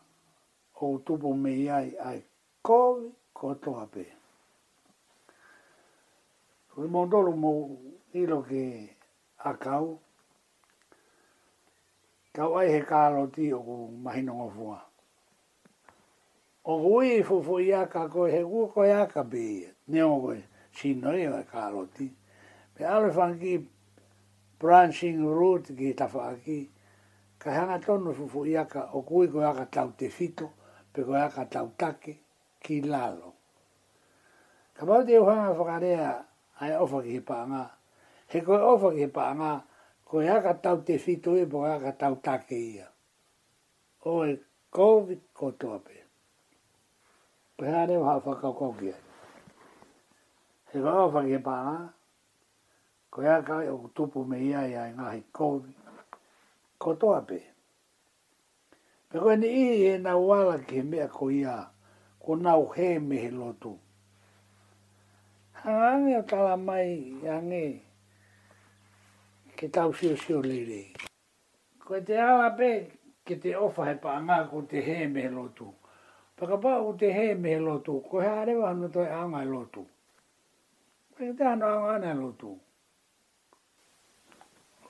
[0.81, 2.23] o tupo me iai ai.
[2.63, 4.05] Koe ko toa pe.
[6.73, 7.51] Koe mo dolo mo
[8.13, 8.63] ilo ke
[9.49, 9.87] akau.
[12.35, 14.77] Kau ai he kālo ti o ku mahinonga fua.
[16.63, 19.43] O kui fufu iaka ko he kua koe aka pe.
[19.91, 20.39] Neo koe
[20.73, 22.07] si noi e kaloti.
[22.73, 23.65] Pe alo fangi e
[24.57, 26.69] branching root ki e tafa aki,
[27.37, 30.47] ka hanga tono fufu iaka o kui ko iaka tau fito,
[30.93, 32.15] pe ko iaka tautake take
[32.63, 33.33] ki lalo.
[34.73, 36.23] Ka mau te uhanga whakarea
[36.61, 37.63] ai ofa ki he paanga,
[38.29, 39.09] he koe ofa ki he
[40.07, 42.87] ko iaka tau fito e po iaka tautake ia.
[44.05, 44.39] Oe
[44.71, 45.97] COVID ko toa pe.
[47.57, 48.19] Pe hane uha
[50.73, 51.91] he wawa whake pāna,
[53.11, 55.73] ko ia kai o tupu me ia ia i ngahi kōwi,
[56.79, 57.39] ko toa pē.
[59.11, 61.57] Me koe ni i e nā wala ki he mea ko ia,
[62.23, 63.73] ko nau u he me he lotu.
[65.59, 66.89] Hangangi o tala mai
[67.21, 67.65] i ange,
[69.57, 70.83] ke tau siu siu lere.
[71.83, 72.69] Koe te ala pē,
[73.27, 75.67] ke te ofa he pāna ko te he me he lotu.
[76.39, 79.85] Pakapā o te he me he lotu, ko he arewa hana toi angai lotu
[81.23, 82.57] e te ana anga ana lotu.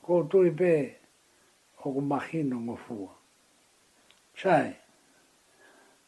[0.01, 0.73] Ko tui pē,
[1.83, 3.11] o ku mahino ngō fua.
[4.37, 4.69] Chai,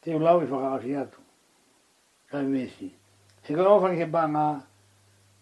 [0.01, 1.21] te ulau i whakaafi atu.
[2.31, 2.87] Kai mesi.
[3.43, 4.63] He ka ofang he banga,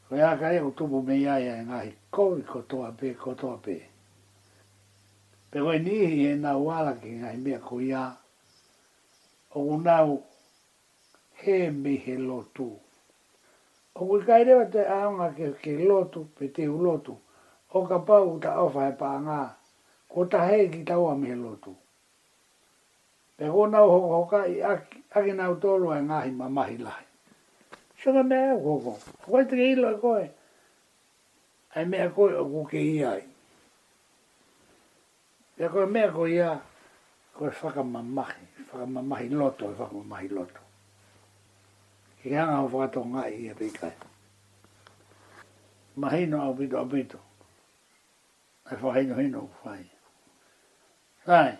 [0.09, 3.57] ko ia kai o tupu me iaia e ngahi kōi ko toa pē, ko toa
[3.65, 3.77] pē.
[5.51, 8.09] Pe koe nihi e nā wala ki ngahi mea ko ia,
[9.53, 10.23] o unau
[11.39, 12.69] he mihe lotu.
[12.71, 12.91] Kau
[14.02, 17.14] O kui kairewa te aonga ke, ke lotu, pe te lotu.
[17.72, 19.41] O ka pau ta ofa e pānga.
[20.10, 21.70] Ko ta hei ki taua me lotu.
[23.38, 27.06] Pe ko nau hoka hoka i aki, aki nau tolu e ngahi ma mahi lahi.
[28.02, 28.97] Sanga mea au koko.
[29.28, 30.26] Koe te ke ilo e koe.
[31.76, 33.22] Ai mea koe o kuke i ai.
[35.58, 36.49] Pe koe mea koe ia,
[37.38, 37.68] koe fa
[38.72, 40.61] Whakamamahi loto, e whakamamahi loto
[42.24, 43.89] i hanga o whakato ngā i a pīkai.
[46.01, 47.17] Ma hino au pito a pito.
[48.69, 49.86] E whakaino hino u whai.
[51.32, 51.55] Rai.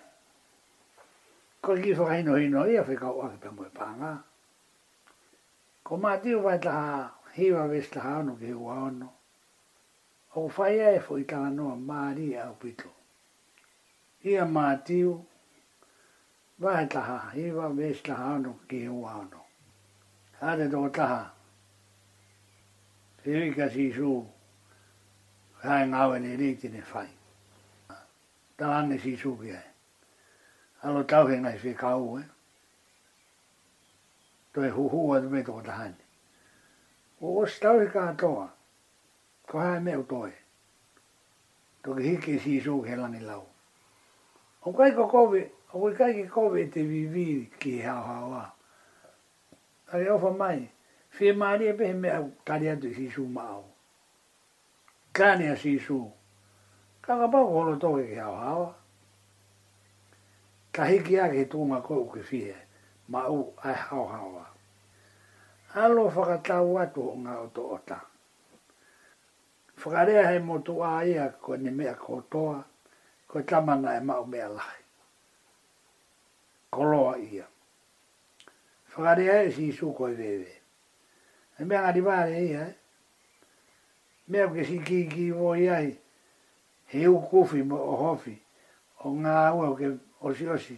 [1.62, 4.12] Ko ki whakaino hino i ia whikau ake pia mui pānga.
[5.84, 9.09] Ko mā tiu vai taha hiwa ves taha anu ki hua anu.
[10.36, 12.93] O whai e fo i tala noa māri au pito.
[14.26, 15.18] Ia mā tiu
[16.59, 19.41] vai taha hiwa ves taha anu ki hua anu
[20.42, 21.32] hane tō taha.
[23.24, 24.26] Piri ka si su,
[25.64, 27.10] hae ngāwe ni rīti ni whai.
[28.58, 29.66] Tā ane si su ki hai.
[30.84, 32.22] Alo tau he ngai whi kau e.
[32.22, 32.26] Eh?
[34.54, 36.04] Tō e huhu a dume tō taha ni.
[37.22, 38.48] O os tau he kā toa,
[39.48, 40.32] ko hae me o tōe.
[41.86, 43.46] Tō ki hiki si su ki lani lau.
[44.66, 47.28] O kai ko kove, o kai ki kove te vivi
[47.60, 48.50] ki hao hao hao
[49.94, 50.70] a reo mai,
[51.10, 53.64] fi e maari e pehe mea kari atu si su mao.
[55.14, 55.98] Kane a si su.
[57.02, 58.74] ka ga pao kono to ke hao hawa.
[60.72, 62.56] Ka hiki a ke ma kou ke fie,
[63.08, 64.46] ma u ai hao hawa.
[65.82, 67.98] Alo whakatau atu o ngā o tō ota.
[69.80, 72.58] Whakarea hei mō tū a ia ko ni me mea kotoa,
[73.28, 74.84] ko tamana e mau mea lahi.
[76.72, 77.48] Koloa ia
[78.96, 80.48] whakare e ai si isu koe wewe.
[81.60, 82.76] E mea ngari wāre ia, e.
[84.28, 85.98] Mea ke si ki ki wō iai,
[86.92, 88.36] he u kufi mo o hofi,
[89.04, 90.78] o ngā ua ke osi osi.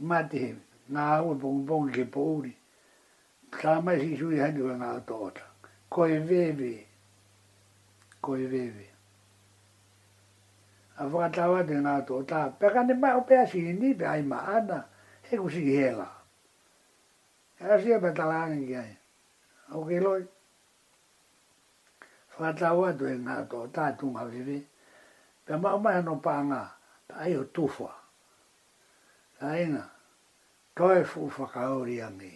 [0.00, 0.52] Mati he,
[0.92, 2.54] ngā ua pongi pongi ke po uri.
[3.52, 5.46] Tā mai si isu i hani koe ngā ato ota.
[5.92, 6.72] Koe wewe,
[8.20, 8.86] koe wewe.
[11.02, 14.84] A whakatawa te ngā ato ota, pekane mai o pēsi ni, pe ai maana,
[15.28, 16.06] he kusi hela.
[16.06, 16.10] Koe wewe.
[17.62, 18.94] Era sia patala ngi ai.
[19.78, 20.24] O ke loi.
[22.28, 24.58] Fata wa do na to ta tu ma vivi.
[25.44, 26.62] Pe ma ma no pa nga.
[27.06, 27.88] Ta ai o tu fo.
[29.40, 29.84] Ai na.
[30.74, 32.30] To e fu fa ka o ri ami.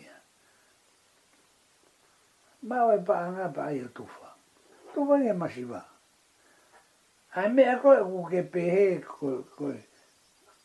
[2.69, 4.27] Ma o pa nga pa ai o tu fo.
[4.93, 5.83] Tu va ni ma shiva.
[7.39, 9.67] Ai me ko ku ke pe he ko ko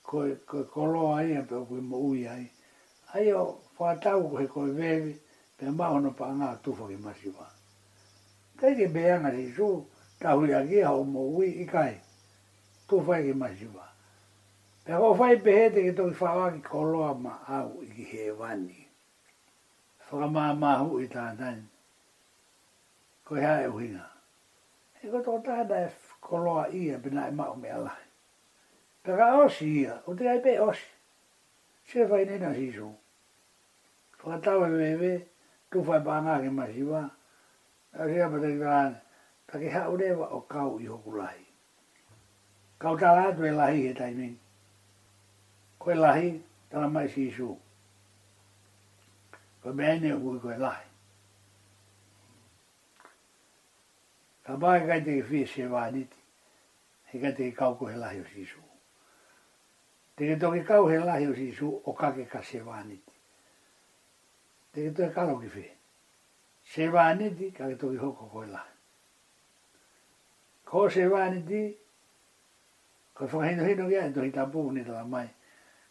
[0.05, 2.45] ko ko ko lo ai pe ku mo u ai.
[3.13, 3.43] Ai o
[3.81, 5.15] wha tau ko he koe wewe,
[5.57, 7.47] pe maho no pa ngā tufo ki masiwa.
[8.61, 9.71] Tei ke beanga si su,
[10.21, 11.97] ka hui a kia hau mo ui i kai,
[12.89, 13.85] tufo ki masiwa.
[14.85, 18.85] Pe ko whai pehete ki toki whawa ki koloa ma au i ki he wani.
[20.11, 21.63] Whaka maa maa hu i tātani.
[23.25, 24.05] Ko hea e uhinga.
[25.01, 28.01] E ko tō tātai e koloa ia bina e mao me alai.
[29.01, 30.85] Pe ka osi o te ai pe osi.
[31.87, 32.91] Se whai nena si suu.
[34.23, 35.27] Wa tawe mewe,
[35.71, 37.09] tu fai bana ke masiwa.
[37.93, 38.99] A rea pata i tāne,
[39.49, 41.41] ta ke hau rewa o kau i hoku lahi.
[42.79, 44.37] Kau tā rātu e lahi he taimeng.
[45.81, 46.31] Koe lahi,
[46.69, 47.49] tāna mai si isu.
[49.63, 50.87] Koe mēne hui koe lahi.
[54.45, 56.17] Ka pāke kai te ke fie se vāniti,
[57.11, 58.61] he kai te kau koe lahi o si isu.
[60.15, 63.10] Te ke toke kau he lahi o si isu, o kake ka se vāniti
[64.73, 65.65] te ke tue karo ki whi.
[66.73, 68.63] Se wāne di, ka ke tue hoko koe la.
[70.65, 71.63] Ko se wāne di,
[73.13, 75.27] ko whakahino hino ki ae, tohi tā pūne tala mai.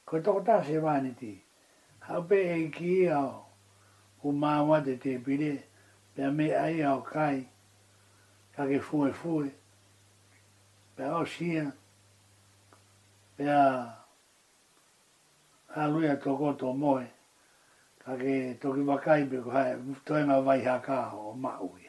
[0.06, 1.34] Ko toko tā se wāne di,
[2.08, 3.44] hau pe e ki i au,
[4.22, 5.52] ku māwa te te pire,
[6.16, 7.44] pe me ai au kai,
[8.56, 9.52] ka ke fue fue,
[10.96, 11.68] pe au sia,
[13.36, 13.62] pe a,
[15.76, 17.04] a toko to moe,
[18.04, 19.76] ka ke toki wakai pe ko hae
[20.08, 21.84] toi ngā vai hā kā o mā ui.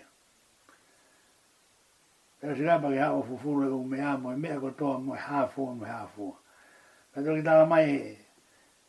[2.41, 4.97] Pero si rāpa ki hā o fufuru e u mea mo e mea ko toa
[4.99, 6.35] mo e hā fua mo e hā fua.
[7.13, 7.89] Pe toki tāna mai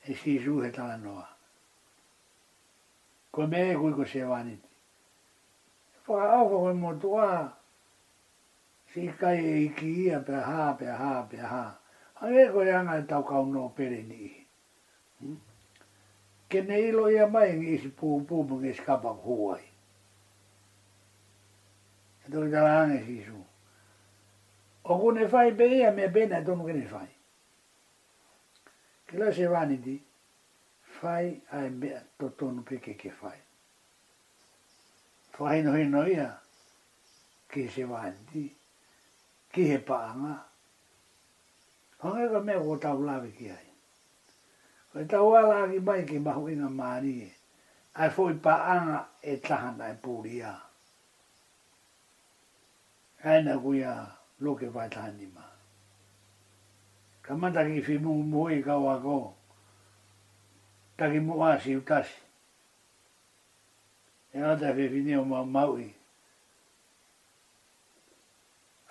[0.07, 1.29] e si e su he tāna noa.
[3.31, 4.69] Ko mea e kui ko se wāniti.
[6.09, 7.31] Whaka au ko koe mo toa
[8.95, 11.65] si kai e iki ia pe hā, pe hā, pe hā.
[12.19, 14.35] Hā e koe anga e tau kau pere ni.
[15.23, 15.39] Hmm?
[16.53, 19.63] ke nei lo ia mai ngi si pu pu mo ngi ska pa huai
[22.25, 23.41] e do da la ngi si su
[24.91, 27.09] o ku ne fai be ia me bena do mo ne fai
[29.07, 29.97] ke la se vani di
[30.99, 31.89] fai ai e me
[32.19, 33.41] to to no pe ke ke fai
[35.39, 36.29] fai no hi no ia
[37.49, 38.45] ke se vani di
[39.53, 40.39] ke he pa nga
[42.03, 43.72] Hongi ka mea o tau lawe ki ai.
[44.93, 47.31] Koe tau ala ki mai ki mahu inga maari
[47.97, 50.53] Ai fōi pā anga e tahana e pūri a.
[53.33, 53.95] Aina kui a
[54.41, 55.45] loke vai tahani ma.
[57.23, 59.17] Ka manta ki whi mungu mō i kau a kō.
[60.99, 62.17] Taki mō āsi utasi.
[64.35, 65.89] E ata whi whine o mau maui.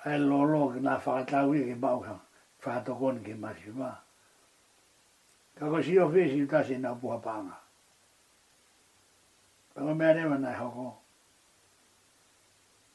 [0.05, 2.17] Ai lolo ki nā whakatau ki mau ka.
[2.61, 3.97] Whakatokoni ki mashi maa.
[5.61, 7.53] Kako si o fesi i tasi nga puha panga.
[9.73, 10.97] Kako mea rewa nai hoko.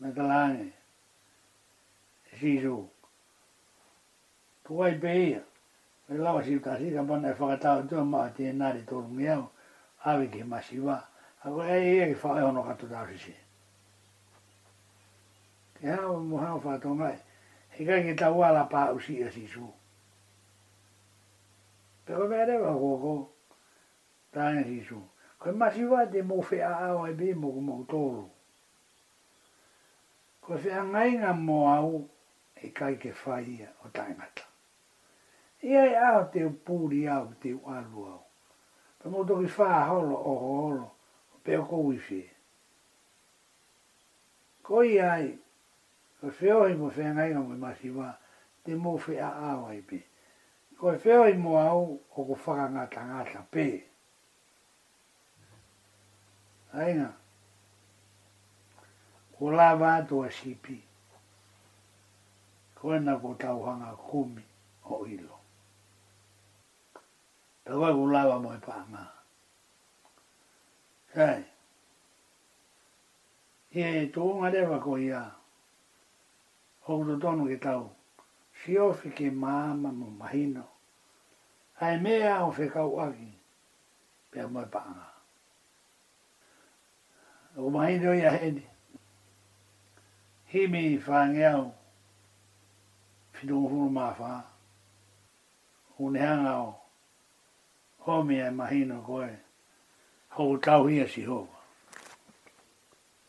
[0.00, 0.72] Me talange.
[2.40, 2.88] Si su.
[4.66, 5.40] Kua i peia.
[6.08, 9.46] Me lawa si i tasi ka pana i whakatau tua maa tia nari toru ngeau.
[10.04, 11.06] Awe ki masiwa.
[11.46, 13.34] Ako e e e ki whae hono katu tau si si.
[15.78, 17.18] Ke hao muhao whatongai.
[17.78, 19.70] Hei kai ki tau ala paa usi a si suu.
[22.06, 23.12] Pe ko mea rewa ko ko
[24.34, 24.94] tāne si su.
[25.42, 28.22] Ko masi wā te mō whi a au e bē mo mo tōru.
[30.46, 31.90] Ko se a ngai ngā mō au
[32.62, 34.46] e kai ke faia o tāngata.
[35.66, 38.22] Ia e au te upūri au te uaru au.
[39.02, 40.86] Pe mō toki whā holo o holo
[41.42, 42.22] pe o kou i whi.
[44.62, 45.30] Ko ai,
[46.20, 48.12] ko se ohi mō whi a ngai ngā mō masi wā
[48.62, 50.04] te mō whi a au ai e bē
[50.78, 51.80] ko e whewa i mo au
[52.16, 53.64] o ko whaka ngā tangata pē.
[56.76, 57.08] Aina,
[59.38, 60.76] ko la vātu a sipi,
[62.76, 64.44] ko ena ko tauhanga kumi
[64.92, 65.36] o ilo.
[67.64, 69.04] Ta koe ko la vā mo e pāngā.
[71.16, 71.40] Kai,
[73.72, 75.22] he tōngarewa ko ia,
[76.84, 77.86] hokuto tonu ke tau,
[78.66, 80.64] fiofi ke māma mo mahino.
[81.78, 83.30] Hai mea o whekau aki,
[84.32, 85.06] pe a mai paanga.
[87.58, 88.62] O mahino i aheni,
[90.54, 91.70] himi i whāngeau,
[93.36, 94.32] whinohuru mā whā,
[96.00, 96.74] unihanga o,
[98.06, 99.30] homi ai mahino koe,
[100.38, 101.46] hou tau hia si hou.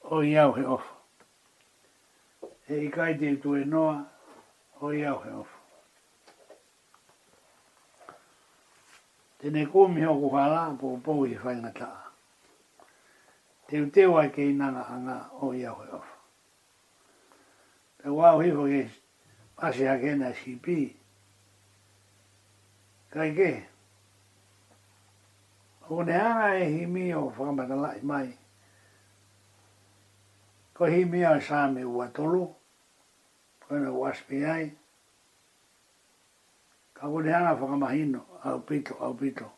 [0.10, 0.94] O iau he ofa.
[2.68, 3.98] He ikai te tue noa,
[4.80, 5.58] Hori au he ofu.
[9.42, 12.02] Tene kumi hoku hala po pou i whainga taa.
[13.68, 16.14] Teu teu ai kei nanga hanga o i au he ofu.
[17.98, 18.84] Pe wau hifo ke
[19.56, 20.94] pasi hakena si pi.
[23.10, 23.52] Kai ke?
[25.90, 28.30] Hoku ne hanga e himi o whakamata lai mai.
[30.74, 32.57] Ko himi o o sami ua tolu
[33.72, 34.72] ona waspe ai
[36.94, 39.52] ka ko le hanga fanga mahino au pito au pito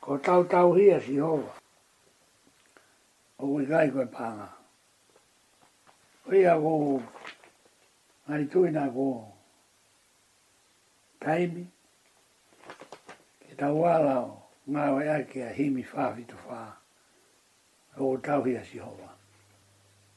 [0.00, 1.52] ko tau tau hia si hova
[3.38, 4.48] o koe kai koe panga
[6.28, 7.02] oi a ko
[8.32, 9.32] ari tui na ko
[11.20, 11.68] taimi
[13.48, 14.40] ke tau ala o
[14.72, 16.72] ngā wai a a himi whawhi tu whā
[18.00, 19.12] o tau hia si hova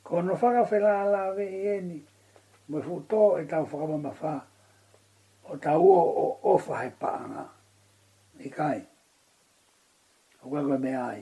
[0.04, 2.08] ko no whaka whela ala vehi eni
[2.70, 4.36] me fu to e tau fa ma fa
[5.52, 7.44] o tau o o fa he pa nga
[8.46, 8.80] i kai
[10.44, 11.22] o ga me ai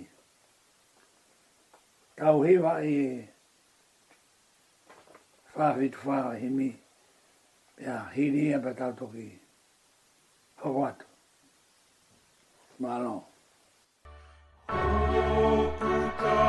[2.18, 2.96] tau he wa e
[5.54, 6.70] fa vi tu fa he mi
[7.88, 9.28] ya he ni e pa ki toki
[10.62, 11.00] ho wat
[12.80, 13.26] ma no
[14.72, 16.49] Oh, God.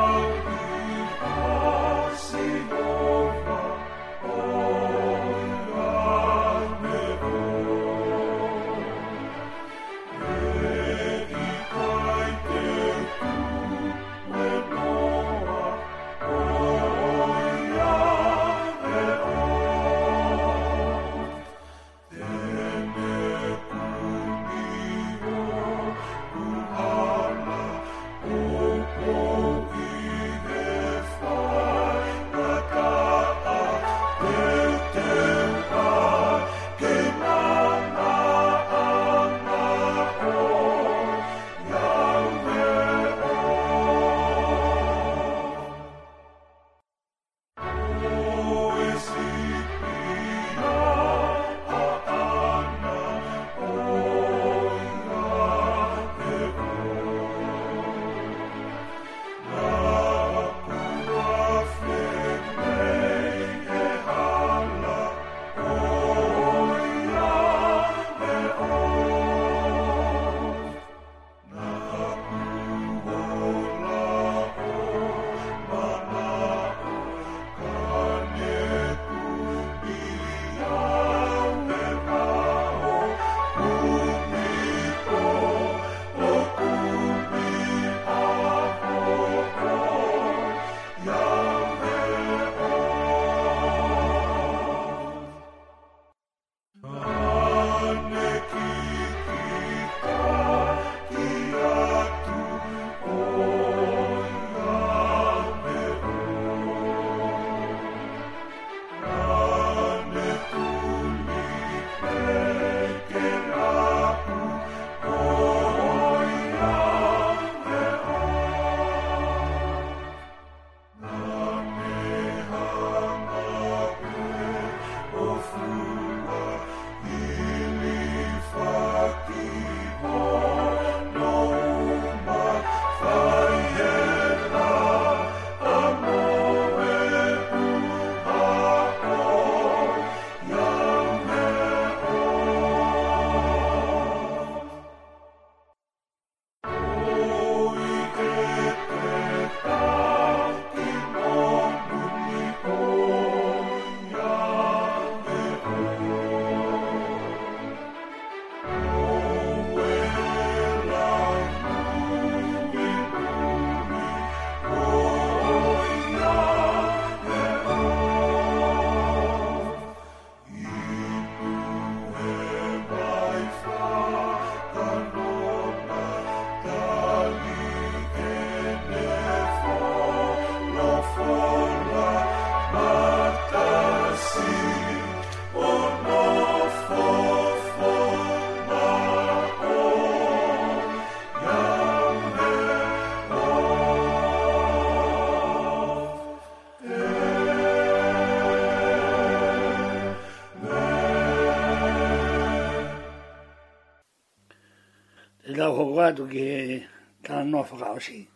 [205.71, 206.87] tau hoko atu ki he
[207.23, 208.27] tala noa whakaosi.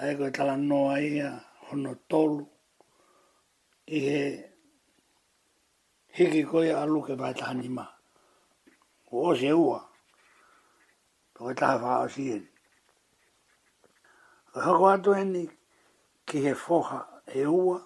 [0.00, 2.46] Ai koe tala noa ia hono tolu
[3.88, 4.40] i he
[6.16, 7.88] hiki koe alu ke pae taha ni maa.
[9.12, 9.80] O se ua.
[11.34, 12.38] Koe taha whakaosi e.
[14.64, 15.42] Hoko atu e ni
[16.26, 16.98] ki he foha
[17.40, 17.78] e ua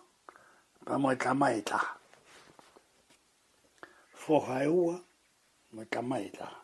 [0.86, 1.94] pa moe tama e taha.
[4.22, 4.94] Foha e ua
[5.72, 6.59] moe tama e taha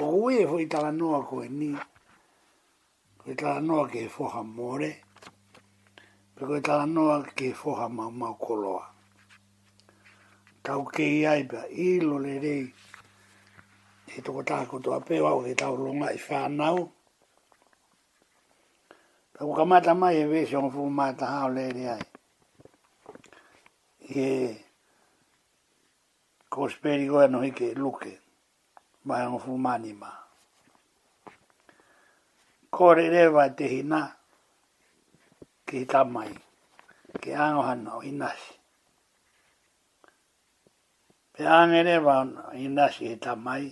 [0.00, 1.68] o ue fo i tala noa koe ni,
[3.20, 4.90] koe tala noa ke foha more,
[6.34, 8.84] pe koe tala noa ke foha mau mau koloa.
[10.64, 12.64] Tau ke i aipa, i lo le rei,
[14.06, 16.78] e toko tāko to apeo au e tau longa i whānau.
[19.34, 22.06] Tau kamata mai e wese o fu mata hao le rei ai.
[24.16, 24.30] Ie,
[26.52, 28.10] kōsperi goe no hike luke
[29.08, 30.12] mai ang fumani ma.
[32.68, 34.02] Kore rewa te hina
[35.66, 36.28] ki mai
[37.20, 38.52] ke ano hana o inasi.
[41.32, 42.14] Pe ange rewa
[42.52, 43.64] o inasi he tamai,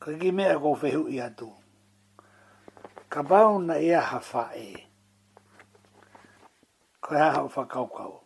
[0.00, 1.50] ka ki mea kou fehu i atu.
[3.12, 4.68] Ka ya ia hafa e,
[7.02, 8.23] ko ia e hau whakaukau.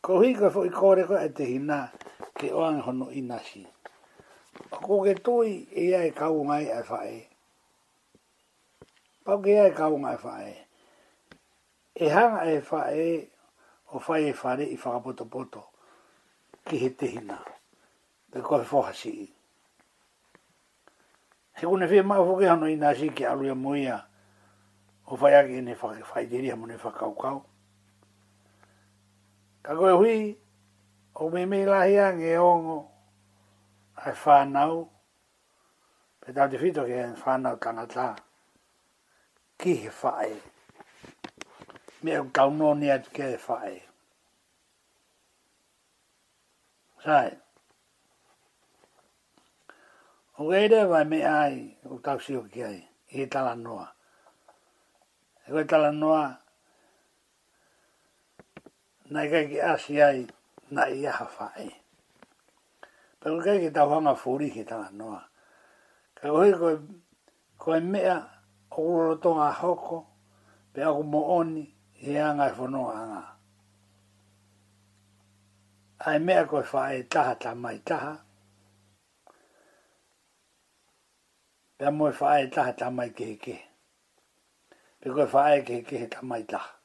[0.00, 1.78] Ko hika fo i kore koe te hina
[2.40, 3.62] ke oang hono i nasi.
[4.84, 5.50] Ko ke toi
[5.82, 7.16] e ai kau ngai a fae.
[9.24, 10.52] Pau ke ai kau ngai fae.
[11.92, 13.06] E hanga e fae
[13.94, 15.62] o fae e fare i whakapoto poto
[16.66, 17.36] ki he te hina.
[18.32, 19.28] Te koe fohasi i.
[21.60, 23.96] Se kune fie maa fuke hano i nasi ki aluia moia
[25.04, 25.74] o fae ake ne
[26.10, 27.44] fae diri hamo ne fae kau.
[29.62, 30.36] Ka koe hui,
[31.14, 32.78] o me me lahia nge ongo,
[34.02, 34.74] ai whanau,
[36.20, 38.06] pe tau te whito ki en whanau tangata,
[39.60, 40.32] ki he whae.
[42.02, 43.76] Me au kauno ni atu ke he whae.
[47.04, 47.30] Sae.
[50.40, 51.56] O reire vai me ai,
[51.90, 52.74] o tau si o ki i
[53.12, 53.86] he tala noa.
[55.46, 56.39] E koe tala noa,
[59.10, 60.26] na kai ki asi ai
[60.74, 61.68] na i aha whae.
[63.20, 65.20] Pero kai ki tau ma furi ki tāna noa.
[66.14, 66.74] Ka hoi koe,
[67.62, 68.16] koe mea
[68.70, 69.98] o uroto ngā hoko,
[70.72, 71.64] pe aku mo oni
[72.06, 73.22] i anga i e whono anga.
[76.06, 78.14] Ai mea koe whae taha tā mai taha.
[81.80, 83.62] Pea moe whae taha tā mai kehe kehe.
[85.00, 86.76] Pe koe fai kehe ke tā mai taha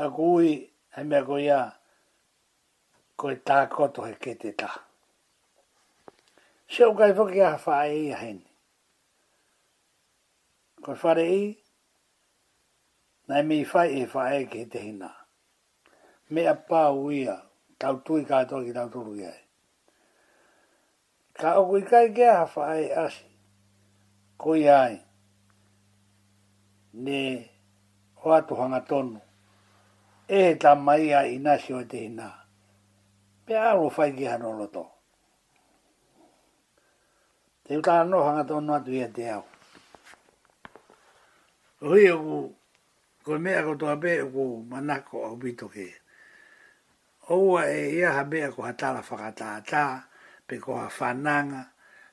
[0.00, 0.50] a kui
[0.98, 1.60] e mea ko ia
[3.18, 4.70] ko e tā koto he ke tā.
[6.72, 8.46] Se o kai whoki a whae i a hene.
[10.82, 11.44] Ko whare i,
[13.28, 15.10] nai mi whae e whae ke te hina.
[16.32, 17.36] Me a pā uia,
[17.78, 19.38] tau tui kātoa ki tau turu i ai.
[21.40, 23.26] Ka o kui kai ke a whae asi,
[24.40, 24.92] ko i ai,
[27.04, 27.20] ne
[28.22, 29.20] hoa tu hanga tonu,
[30.30, 32.28] e he ta mai a ina si o te hina.
[33.46, 34.84] Pe aro whai ki hano loto.
[37.66, 39.42] Te uta anō hanga tōnua tu ia te au.
[41.86, 42.36] Hui o ku,
[43.26, 45.86] ko mea ko tōa pe o ku manako au bito ke.
[47.34, 49.82] Oua e ia ha mea ko hatala whakata a tā,
[50.46, 51.62] pe ko ha whananga,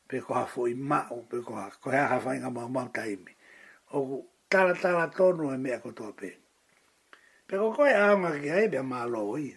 [0.09, 3.33] pe ko ha fui mao, pe ko ha, ko hea ha whainga mao mao taimi.
[3.93, 4.17] O ku,
[4.49, 6.31] tala tala tōnua e mea ko tōa pe.
[7.47, 9.47] Pe ko koe aonga ki hei pia mālo i.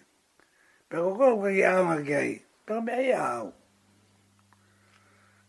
[0.89, 2.35] Pe ko koe koe ki aonga ki hei.
[2.63, 3.47] Pe ko mea au.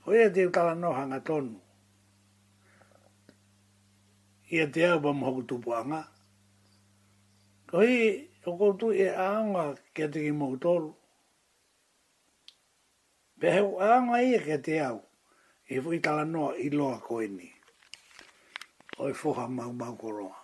[0.06, 1.56] O ia e te utala no hanga tonu.
[4.52, 6.00] Ia e te au pa mhoku tupu anga.
[7.70, 8.00] Ko hi
[8.48, 9.64] o koutu e aonga
[9.94, 10.90] ke te mo mhoku tolu.
[13.38, 14.98] Pe heu aonga ia e kia te au.
[15.72, 17.48] I fui tala no i loa ko ni.
[19.02, 20.41] Oi fuha mau mau koroa.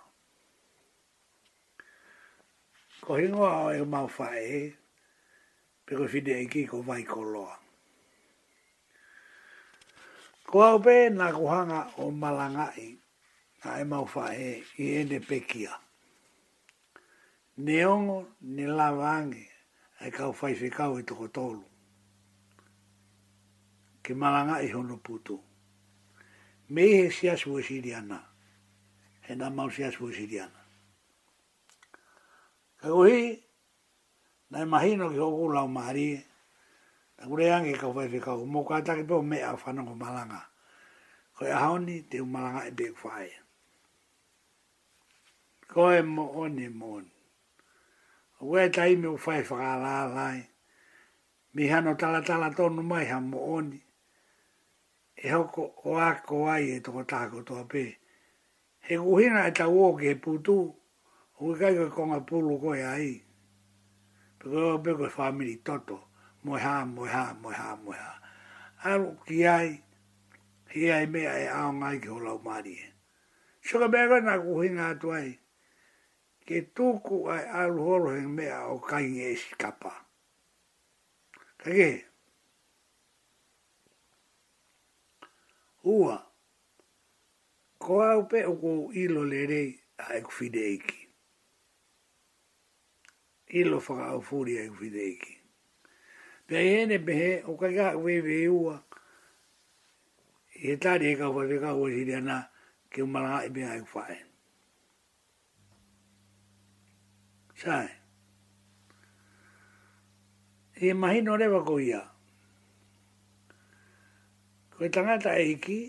[3.09, 4.65] ko hingo a e mau fae e,
[5.85, 7.55] pe ko fide e ki ko vai ko loa.
[10.45, 13.01] Ko au pe na kuhanga o malangai,
[13.65, 15.73] a e mau fae i e ne pekia.
[17.65, 19.47] Ne ongo, ne lavange,
[20.05, 21.65] e kau fai fi kau i e toko tolu.
[24.05, 25.41] Ke malanga i hono putu.
[26.69, 28.21] Me e siasu e siriana,
[29.27, 30.58] e na mau siasu e siriana.
[32.81, 33.35] Kei ohi,
[34.51, 36.25] nai mahino ki hoku lau maari,
[37.19, 40.39] na kure ange kau fai fi kau, mō kātaki pō me a whanongo malanga.
[41.35, 43.31] Koe ahoni, te umalanga e big whae.
[45.71, 47.11] Koe mō oni mōni.
[48.47, 50.47] Ue tai me ufai whakala lai.
[51.55, 53.81] Mi hano tala tala tonu mai ha mo oni.
[55.19, 57.87] E hoko o ako ai e toko tako toa pē.
[58.81, 60.78] He kuhina e tau o ke putu
[61.41, 63.23] o ke kai ko konga pulu koe ai.
[64.39, 66.09] pero o pe koe whamiri toto,
[66.45, 68.15] moe ha, moe ha, moe ha, moe ha.
[68.85, 69.71] Aro ki ai,
[70.73, 72.87] hi ai a e ao ngai ki hola o mari e.
[73.63, 75.39] Soka mea koe nga kuhinga atu ai,
[76.47, 79.93] ke tuku ai aru horo me a o kai nge e sikapa.
[81.63, 81.91] Kake?
[85.85, 86.17] Ua,
[87.79, 88.71] ko au pe o ko
[89.03, 89.71] ilo le rei
[90.03, 90.63] a e kufide
[93.49, 95.39] ilo faka au furi ai uwhideiki.
[96.47, 98.77] Pea i hene pehe, o kai kaha uwewe i ua,
[100.57, 102.37] i he tari he kau whawe kau e hiri ana,
[102.91, 104.19] ke umaranga i pia ai uwhae.
[107.55, 107.89] Sae.
[110.79, 112.03] I he mahino rewa ko ia.
[114.77, 115.81] Koe tangata e hiki,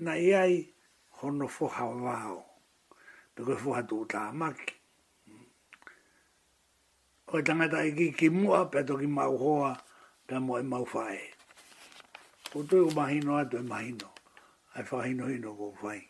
[0.00, 0.64] na iai
[1.20, 2.44] hono foha wao.
[3.34, 3.98] Pe koe foha tō
[7.32, 9.72] o e tangata e ki ki mua pe toki mau hoa
[10.26, 11.20] pe mo e mau whae.
[12.56, 14.08] O tui o mahino atu e mahino,
[14.74, 16.02] ai whahino hino ko whae.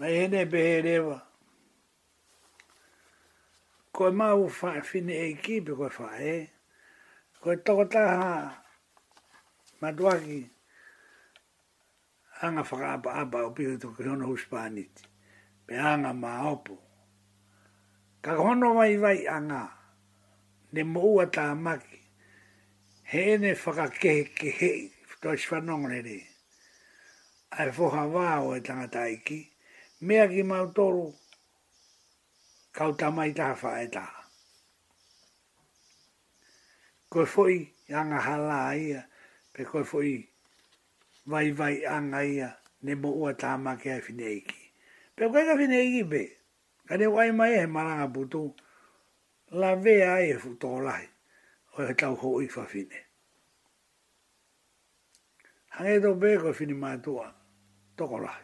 [0.00, 1.18] Ai hene e pe he rewa.
[3.92, 6.34] Ko e mau whae fine e ki pe ko e whae,
[7.40, 8.56] ko e toko taha
[9.82, 10.48] matuaki
[12.42, 15.04] anga whakaapa apa o pihutu ki hono huspaniti,
[15.68, 16.85] pe anga maa opu
[18.26, 19.70] ka hono vai vai ana
[20.72, 21.82] ne moua ta mak
[23.06, 24.70] he ne faka ke ke he
[25.22, 26.18] to sfanong le ni
[27.54, 29.40] ai fo hava o e tanga taiki
[30.02, 31.06] me aki mau toru
[32.74, 34.20] kauta mai taha wha e taha.
[37.08, 37.62] Koe fwoi
[37.96, 39.00] anga hala ia,
[39.54, 40.18] pe koe fwoi
[41.30, 42.50] vai vai ana ia,
[42.82, 44.58] ne mo ua tāma ke a fineiki.
[45.16, 46.35] Pe koe ka fineiki be,
[46.86, 48.54] Ka ne wai mai he maranga putu,
[49.60, 51.02] la vea e fu tō lai,
[51.76, 53.00] o e tau ho i whawhine.
[55.74, 57.26] Hange tō bēko whini mātua,
[57.98, 58.40] toko lai.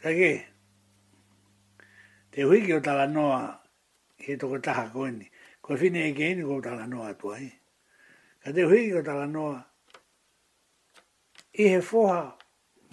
[0.00, 0.08] Ka
[2.32, 3.42] te hui ki o tala noa,
[4.24, 5.28] ke toko taha koini,
[5.62, 7.50] ko whine e keini ko tala noa tua hi.
[8.42, 9.60] Ka te hui ki o tala noa,
[11.52, 12.24] i he foha,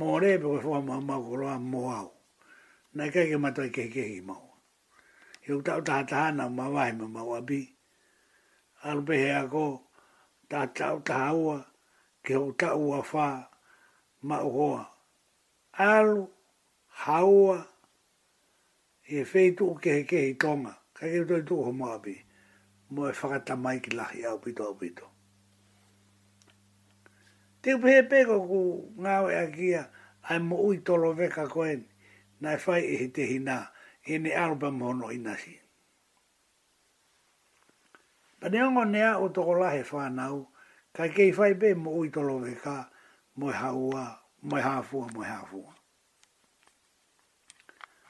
[0.03, 2.11] mō rebe ko foha mō ko kuroa mō au
[2.95, 4.43] na kai ke mata ke ke i mau.
[5.45, 7.61] E u tau tātaha na ma wai ma mau abi.
[8.87, 9.63] Arupe hea ko,
[10.49, 11.57] tā tau taha ua,
[12.23, 13.01] ke u tau
[14.27, 14.85] ma u hoa.
[15.77, 16.27] Aru,
[17.05, 17.67] haua,
[19.07, 20.73] e feitu u ke ke i tonga.
[20.93, 22.15] Kai ke utoi tuu ho mau abi.
[22.91, 23.13] Mo e
[23.45, 25.07] ta mai ki lahi au pito au pito.
[27.61, 28.61] Te upehe peko ku
[29.01, 29.83] ngāwe a kia,
[30.29, 31.89] ai mo ui tolo veka koeni
[32.41, 33.69] na e whai e te hina
[34.03, 35.59] e ne arba mono i nasi.
[38.39, 40.47] Pa neongo nea o toko lahe whanau,
[40.93, 42.89] ka kei whai be mo ui tolo veka,
[43.35, 45.73] mo e haua, mo e hafua, mo e hafua.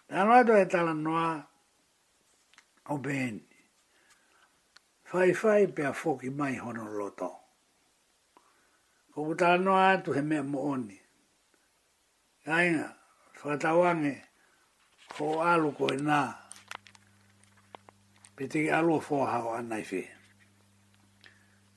[0.10, 1.48] Na noa e tala noa
[2.90, 3.42] o bēn.
[5.06, 7.30] fai fai pe a whoki mai hono loto.
[9.14, 10.98] Ko utala noa tu he mea mo oni.
[12.46, 12.95] Kainga,
[13.46, 14.22] whatawange
[15.16, 16.22] ho alu ko e nā.
[18.36, 20.02] Pe te alu a whohau anai whi.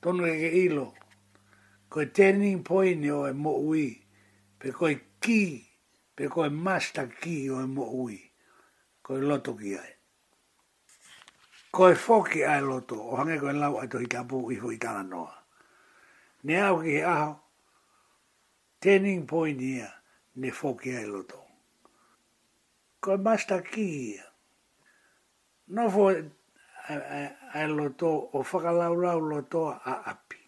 [0.01, 0.87] Tonu e ke ilo.
[1.89, 3.87] Koe turning point o e mo ui.
[4.59, 5.41] Pe koe ki.
[6.17, 8.17] Pe koe master ki o e mo ui.
[9.05, 9.91] Koe loto ki ai.
[11.71, 12.95] Koe foki ai loto.
[13.11, 15.35] O hange koe lau ai tohi tapu i hui tana noa.
[16.43, 17.35] Ne au ki he aho.
[18.81, 19.87] Turning point ia.
[20.35, 21.45] Ne foki ai loto
[22.99, 24.19] ko masta ki
[25.71, 26.03] no fo
[27.53, 30.39] ai lo to o faka la ula lo to a api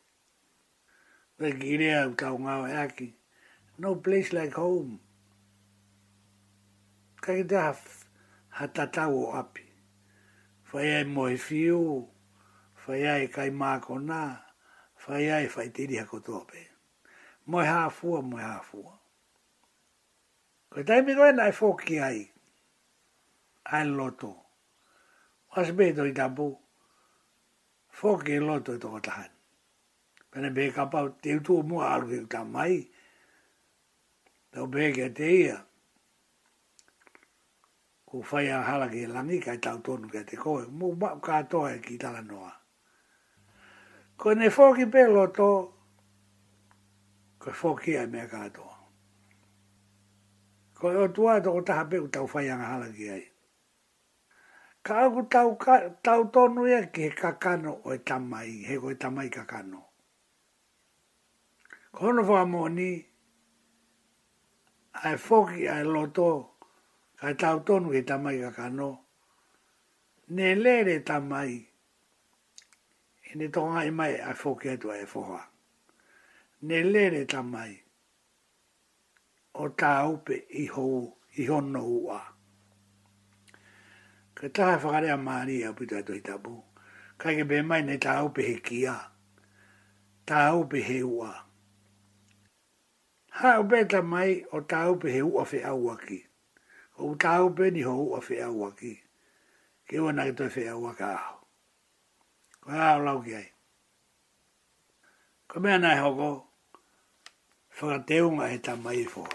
[1.39, 3.07] de girea ka unga e aki
[3.79, 4.99] no place like home
[7.23, 7.73] ka da ha
[8.59, 9.63] hatata o api
[10.63, 12.09] fa ia e moe fiu
[12.75, 14.43] fa ia e kai mako na
[14.95, 16.67] fa ia e fai tiri ha koto mo
[17.45, 18.99] moe hafua moe hafua
[20.71, 21.51] Ko tai mi i nai
[21.83, 22.30] ki ai
[23.71, 24.35] ai loto.
[25.55, 26.55] Was be do i tapu.
[27.91, 29.29] Fok loto to tahan.
[30.31, 32.87] Pena be kapa te utu o mua alu i tamai.
[34.53, 35.65] Tau be kia te ia.
[38.05, 40.65] Ko whai a hala ki langi kai tau tonu kia te koe.
[40.69, 42.53] Mu mau katoa e ki la noa.
[44.17, 45.73] Ko ne fōki pe loto.
[47.39, 48.77] Ko fōki ai mea katoa.
[50.77, 53.30] Ko e o tua toko taha pe utau whai a ai
[54.87, 58.87] ka aku tau, ka, tau tonu ia ki he kakano o e tamai, he ko
[58.91, 59.81] e tamai kakano.
[61.95, 62.89] kono hono wha moni,
[65.03, 66.29] ai foki ai loto,
[67.19, 68.89] ka tau tonu ki tamai kakano,
[70.35, 71.51] ne lere tamai,
[73.21, 75.41] e ne tonga i mai ai foki atu ai e foha.
[76.67, 77.71] Ne lere tamai,
[79.55, 80.97] o tau pe i hou,
[81.39, 82.30] i hono ua
[84.41, 86.57] ka taha whakare a maari a pita to i tapu.
[87.21, 88.95] Ka ke pe mai nei tāu pe he kia,
[90.25, 91.33] tāu pe he ua.
[93.39, 96.17] Ha o pēta mai o tāu pe he ua whi au aki.
[96.97, 98.95] O tāu pe ni ho ua whi au aki.
[99.87, 101.37] Ke ua nake toi whi au aka aho.
[102.65, 103.45] Ko hea o lau ki ai.
[105.47, 106.31] Ko mea nai hoko,
[107.77, 109.29] whakateunga he tā mai i whoa.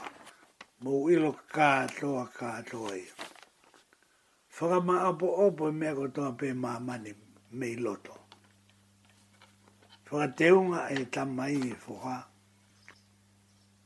[0.83, 3.26] Mou ilo kātoa kātoa ia
[4.59, 7.15] whakama apo opo e mea kotoa pe mamani
[7.53, 8.19] me loto.
[10.11, 12.25] Whakateunga e tamai e whoha.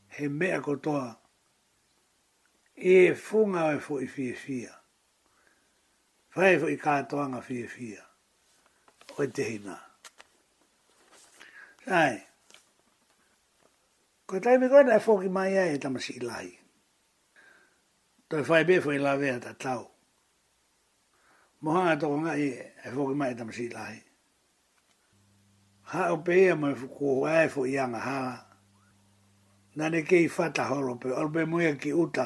[0.08, 1.16] He mea kotoa
[2.76, 4.70] e e funga e fo i fie fia.
[6.36, 8.02] Whae fo i katoa fie fia.
[9.18, 9.78] Oe te hina.
[11.86, 12.22] Ai.
[14.26, 16.58] Ko tai me koe e fo mai e tamasi ilahi.
[18.28, 19.89] Toi whae be fo i lawea ta tau.
[21.60, 23.98] Mohanga tō ngā i e whoki mai tam si lahi.
[25.92, 28.38] Ha o pēia mai fu o ae fu i anga hala.
[29.76, 32.24] Nā ne kei whata horo pe, o pe mui ki uta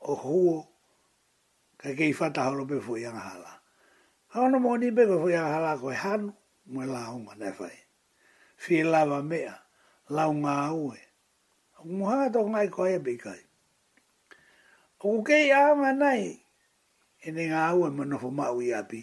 [0.00, 0.42] o hu
[1.78, 3.52] ka kei whata horo pe fu i anga hala.
[4.28, 6.32] Ha ono mō ni beko fu i anga hala koe hanu,
[6.66, 7.72] mui la unga ne fai.
[8.60, 9.54] Fi lava mea,
[10.08, 11.00] la unga aue.
[11.84, 13.40] Mohanga tō ngā i ko e be kai.
[15.04, 16.43] O kei ama nai,
[17.28, 19.00] e ne ngā aua ma nofo mau i api.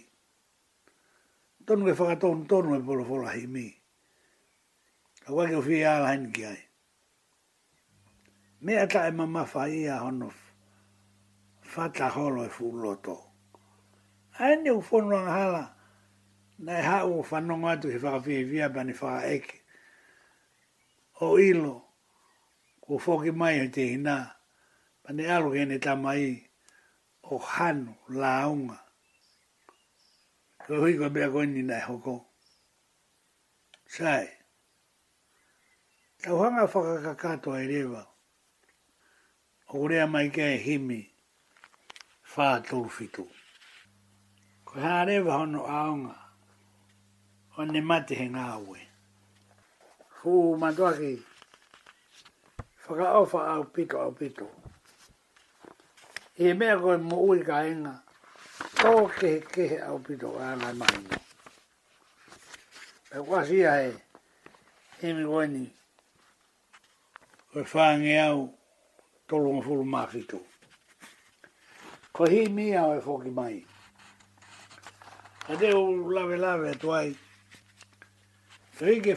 [1.65, 3.65] Tonu e whakaton tonu e polo fola hei mi.
[5.25, 6.59] Ka wake o whia ala hen ki ai.
[8.63, 10.29] Me ata e mamafa i a hono
[11.71, 13.17] fata holo e fuloto.
[14.39, 15.63] Ai ne ufono ang hala
[16.65, 18.93] na e hau o whanonga atu he whakawhi via ba ni
[19.35, 19.55] eke.
[21.21, 21.75] O ilo,
[22.83, 24.15] ko whoki mai o te hina,
[25.05, 26.50] bani ne alo ke ne tamai i
[27.31, 28.77] o hano launga.
[30.67, 32.15] Ko hui ko bea koe ni nai hoko.
[33.95, 34.27] Sai.
[36.21, 38.01] Tau hanga whakakakato ai rewa.
[39.73, 41.07] O rea mai kia e himi.
[42.35, 43.25] Whaa tōru fitu.
[44.65, 46.15] Ko hā rewa hono aonga.
[47.57, 48.79] O ne mate he ngā ue.
[50.19, 51.15] Fuu matuaki.
[52.89, 54.11] Whakaofa au pito au pito au
[54.51, 54.60] pito
[56.41, 57.93] e mea ko mo ui ka enga,
[58.89, 60.69] o ke ke au pito ka anga
[63.15, 63.91] E wasi a e
[65.01, 65.63] he mi koe ni,
[67.53, 68.39] koe whaange au
[69.27, 70.39] tolu ma furu mafito.
[72.15, 73.57] Ko hi mi au e foki mai.
[75.45, 77.11] Ka e te u lawe lawe atu ai,
[78.79, 79.13] Tui ke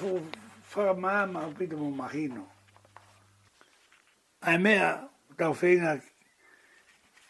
[0.73, 2.45] whakamaama au pita mō mahino.
[4.43, 5.09] Ai mea,
[5.39, 5.93] tau whenga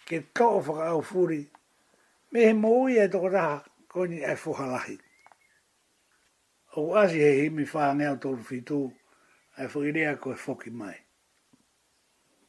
[0.05, 1.49] ke kao whaka au furi,
[2.31, 4.99] me he mōi e toko raha, koini e whuhalahi.
[6.77, 8.93] O asi he himi whaangea tōru whitū,
[9.59, 10.97] e whuirea ko e whoki mai.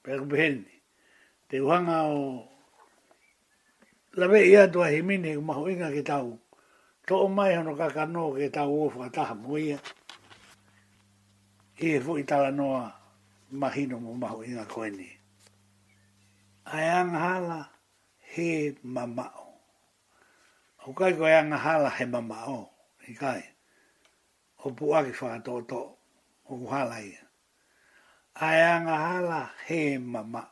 [0.03, 0.75] Pēku pēheni,
[1.49, 2.47] te uhanga o
[4.19, 6.37] lawe ia tua he mine ku maho inga ke tau.
[7.07, 9.79] Tō o mai hono ka kano ke tau o whakataha mo ia.
[11.79, 12.91] I e fuitala noa
[13.51, 15.14] mahino mo maho inga koenie
[16.65, 17.59] ai angahala
[18.31, 18.47] he
[18.83, 19.45] mamao.
[20.89, 22.69] O kai ko angahala he mamao,
[23.09, 23.43] i kai.
[24.65, 25.11] O pua ki
[25.45, 25.81] toto,
[26.49, 27.21] o kuhala ia.
[28.45, 30.51] Ai angahala he mamao.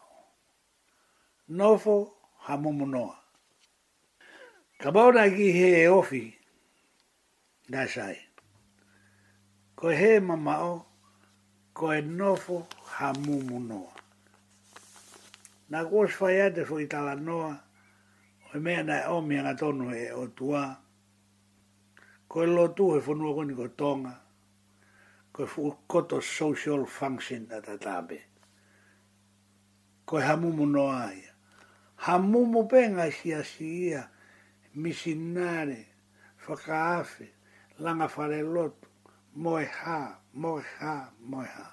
[1.57, 1.95] Nofo
[2.45, 3.17] ha mumunoa.
[4.79, 6.23] Ka bauna ki he ofi,
[7.69, 8.17] nga sai.
[9.75, 10.73] Ko he mamao,
[11.73, 12.57] ko e nofo
[12.95, 13.92] ha mumunoa
[15.73, 17.53] na kōs whai ate so i tala noa,
[18.51, 20.61] o i mea nai o mea tonu e o tua,
[22.29, 24.13] ko e lo tu he whanua koni ko tonga,
[25.33, 25.47] ko
[26.19, 28.19] e social function na tatape,
[30.05, 31.33] ko e hamumu noa ia.
[32.05, 34.07] Hamumu penga si a si ia,
[34.75, 35.87] misinare,
[36.45, 37.27] whakaafe,
[37.79, 38.87] langa whare lotu,
[39.37, 41.72] moe ha, moe ha, moe ha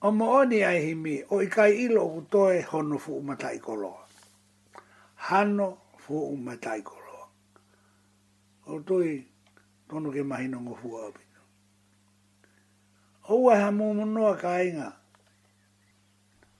[0.00, 4.02] o mooni ai himi o i kai ilo ku toe hono fu umatai koloa.
[5.26, 5.68] Hano
[6.02, 7.26] fu umatai koloa.
[8.72, 9.10] O tui
[9.88, 11.40] tonu ke mahino ngo fu apito.
[13.32, 14.88] O ua ha mumunua ka inga.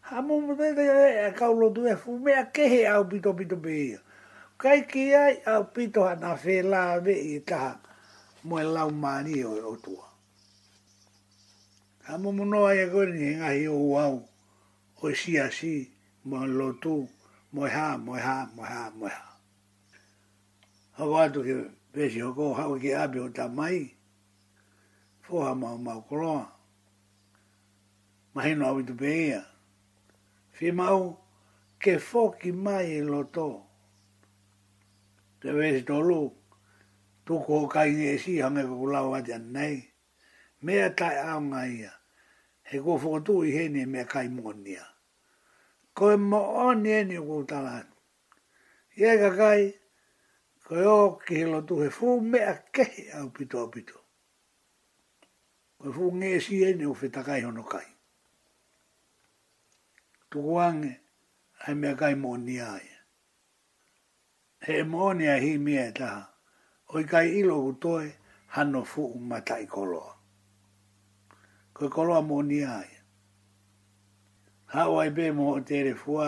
[0.07, 0.85] Ha mumunua te
[1.27, 3.99] e kaulo tue fu mea kehe au pito pito pia.
[4.61, 7.81] Kai ki ai au pito hana fe la ve i taha
[8.45, 10.10] mua lau mani e o tua
[12.13, 14.17] a momono ai a ni nga hi o wau,
[15.01, 15.73] o e si a si,
[16.29, 16.97] mo e lotu,
[17.55, 19.27] mo e ha, mo ha, mo ha, mo e ha.
[20.99, 21.55] Hau atu ke
[21.93, 23.95] pesi hoko hau ke api o ta mai,
[25.25, 26.51] fōha mau mau koroa,
[28.35, 29.47] mahino au i tu peia.
[30.51, 31.15] Fi mau
[31.79, 33.49] ke fōki mai e loto,
[35.41, 36.27] te ves to lu
[37.25, 39.79] tu ko kai ni si hame kukulau ati an nei,
[40.67, 42.00] mea tai au ia
[42.71, 44.85] he ko fo to i he ni me kai monia
[45.97, 46.41] ko mo
[46.71, 47.75] on e ni ko ta la
[49.03, 49.63] ye ga kai
[50.67, 52.87] ko yo ki lo tu he fu me a ke
[53.21, 53.99] au pito au pito
[55.81, 57.89] ko fu nge si e ni o fe ta kai hono kai
[60.31, 60.87] tu wang
[61.67, 62.87] ai me kai monia ai
[64.69, 66.15] he monia hi me ta
[66.95, 68.09] oi kai ilo to e
[68.55, 70.20] hanno fu mata i koloa
[71.81, 72.91] ko kolo a moni ai.
[74.73, 76.27] Ha o be mo o tere fua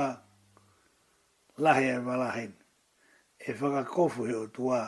[1.64, 2.52] lahe e valahen.
[3.36, 4.78] E whaka kofu he o tua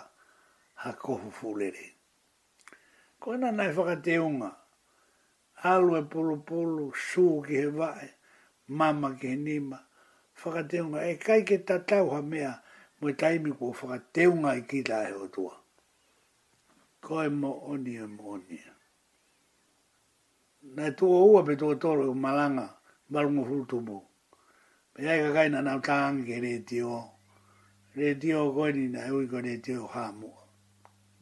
[0.80, 1.86] ha kofu fulere.
[3.20, 4.48] Ko ena nai whaka te unga.
[5.70, 8.06] Alu e polo polo, su ki he vae,
[8.78, 9.78] mama ki he nima.
[10.44, 10.98] Whaka te unga.
[11.10, 12.50] E kai ke tatau ha mea
[13.00, 15.54] mo e i taimi kua whaka te unga i kita he o tua.
[17.04, 18.72] Ko e mo onia mo onia
[20.72, 22.76] nai tua ua pe tua toro o e malanga,
[23.10, 24.00] marunga furutumu.
[24.94, 27.04] Pe ai ka kaina nau tāngi re tio.
[27.96, 30.30] Re tio koe ni nai ui ko re tio e hāmu.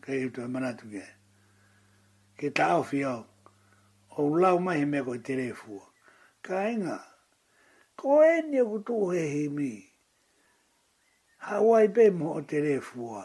[0.02, 1.04] Kei e utu e manatu ke.
[2.38, 3.24] Ke tāo fiau.
[4.16, 5.82] O lau mahi me koe tere fua.
[6.42, 6.98] Ka inga.
[7.96, 9.70] Koe ni aku tū he he mi.
[11.44, 13.22] Hawai pe mo o tere fua.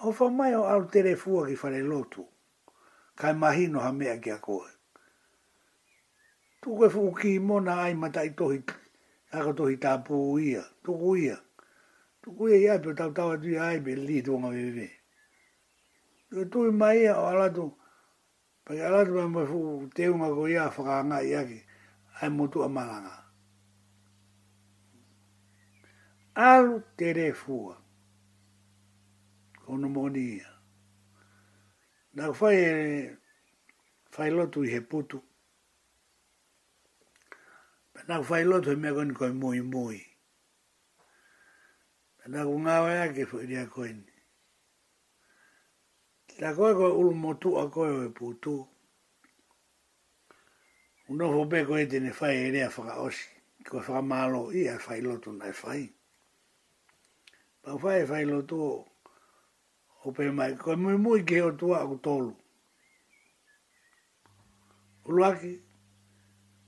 [0.00, 2.24] O fa mai o au tere fua ki fare lotu.
[3.16, 4.75] Kai mahino ha mea ki a koe.
[6.66, 8.58] Tuku fu ki i mona ai i tohi,
[9.32, 11.38] aka tohi tāpū ia, tuku ia.
[12.24, 14.90] Tuku ia ia pio tau tau atu ia ai pe li tuonga vive.
[16.28, 17.70] Tuku e tui mai ia o alatu,
[18.64, 21.60] pake alatu mai mai fuku teunga ko ia whakaanga ia ki,
[22.22, 23.14] ai mutu a malanga.
[26.34, 27.76] Alu tere fua.
[29.66, 30.50] Kono moni ia.
[32.14, 33.16] Nau fai e, eh,
[34.10, 35.22] fai lotu i he putu
[38.06, 39.98] na fai loto me koni koi mui mui.
[42.30, 44.12] Na ku ngawe ke fu iria koi ni.
[46.38, 48.54] Ta koe koe ulu motu a koe oe putu.
[51.10, 53.26] Uno fu ko koe tene fai iria e whaka osi.
[53.68, 55.82] Koe whaka malo i a fai loto na fai.
[57.62, 58.56] Pa fai fai e loto
[60.04, 60.12] o.
[60.14, 62.34] pe mai ko mui mui ke o tua ku tolu.
[65.06, 65.50] Uluaki,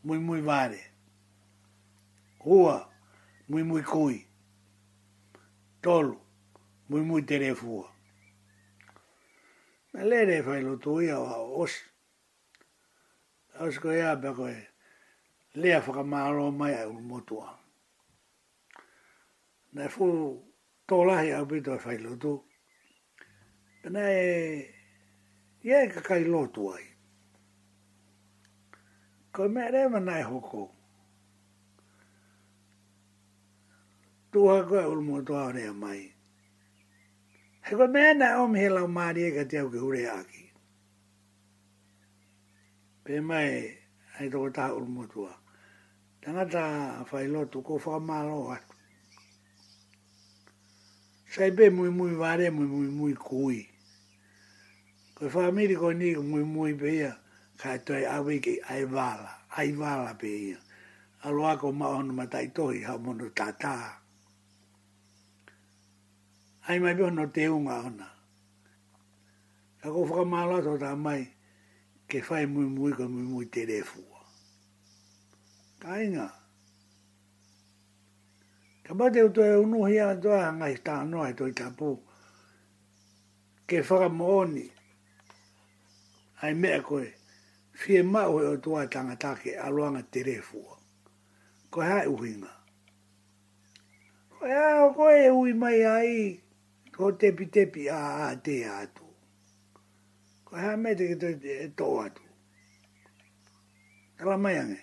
[0.03, 0.97] mui mui vare
[2.49, 2.92] hoa
[3.49, 4.18] mui mui koi.
[5.82, 6.16] Tolu,
[6.88, 7.94] mui mui tere fua.
[9.92, 11.74] Mä lere fai lo tui au hau os.
[13.66, 14.57] Osko ea pako e
[15.61, 17.49] lea faka maaro mai un motua.
[19.74, 20.05] Nä fu
[20.88, 22.32] to lahi au pito e fai lo tu.
[23.94, 24.24] Nä e
[25.64, 26.84] ia e kakai lotu ai.
[29.32, 30.78] Koi mä reema nai e hokou.
[34.33, 36.05] tu ha ko ul mo to are mai
[37.64, 40.45] he ko me na om he la ma ri ga e teu ge ure aki
[43.05, 43.51] pe mai
[44.18, 45.33] ai to ta ul mo tua
[46.20, 46.62] tanga ta
[47.11, 48.59] fai lo tu ko fa ma lo ha
[51.32, 53.65] sai be mu mu vare mu mu mu kui
[55.16, 57.12] ko fa mi ri ko ni mu mu be ya
[57.61, 60.59] ka to ai ave ki ai vala ai vala be ya
[61.24, 63.98] aloa ko ma on ma tai to ha mo no tataa
[66.69, 68.09] ai mai bio no te unga ona
[69.81, 71.23] ka ko fuka mala to ta mai
[72.09, 74.03] ke fai mu mu ko mu mu te refu
[75.82, 76.27] kainga
[78.85, 81.90] ka ba te to unu hia to anga sta no ai to i tapu
[83.69, 84.66] ke fuka moni
[86.43, 86.97] ai me ko
[87.81, 90.61] fie ma e o to atanga ta ke aloanga te refu
[91.73, 92.53] ko hai uhinga
[94.49, 96.12] Ea, koe e ui mai ai,
[96.99, 99.07] ko tepi tepi a a te atu.
[100.45, 102.23] Ko hea me te kito e tō atu.
[104.19, 104.81] Kala mai ange.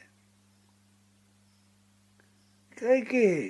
[2.77, 3.45] Kai ke he.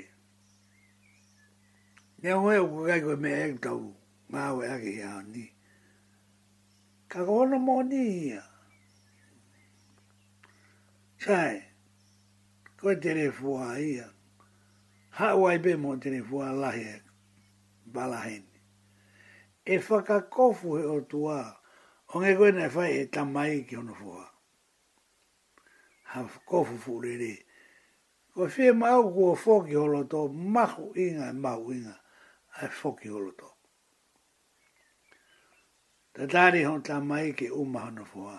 [2.24, 3.82] Ne o heo koe me e tau
[4.34, 5.46] māwe ake hea ni.
[7.10, 8.42] Ka kohono mō ni hea.
[11.26, 11.56] Sai,
[12.82, 14.08] koe tere fua hea.
[15.22, 17.02] Hawaipe mō tere fua lahe
[17.94, 18.44] balahen
[19.66, 21.42] e whakakofu he o tua,
[22.14, 24.24] o nge koe nei whai e tamai ki ono fua.
[26.14, 26.20] Ha
[26.50, 27.34] kofu fuurere.
[28.34, 31.96] Ko whie mau kua whoki holoto, mahu inga, mahu inga,
[32.62, 33.50] a whoki holoto.
[36.14, 38.38] Ta tari hon tamai ki uma hono fua.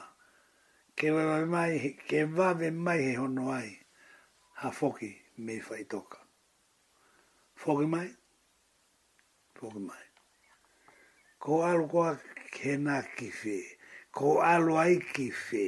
[0.97, 3.77] Ke wawe mai, ke wawe mai he hono ai,
[4.63, 6.19] ha whoki me whai toka.
[7.65, 8.09] Whoki mai?
[9.59, 10.06] Whoki mai
[11.39, 12.17] ko alu ko
[12.51, 13.57] kena ki fe,
[14.13, 15.65] ko alu ai ki fe.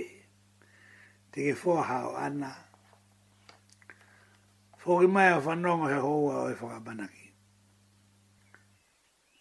[1.32, 2.52] Te ke hao ana,
[4.80, 7.26] fō ki mai a whanonga he hoa o e whakamanaki.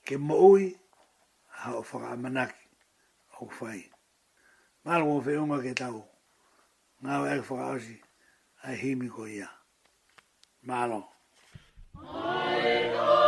[0.05, 0.75] Ke mo ui,
[1.49, 2.65] hao whakamanaki,
[3.41, 3.89] o whai.
[4.85, 6.03] Malu o whiunga ke tau,
[7.03, 7.97] ngā e whakaosi,
[8.63, 9.49] ai himi ko ia.
[10.63, 11.03] Malo.
[11.95, 13.26] Malo.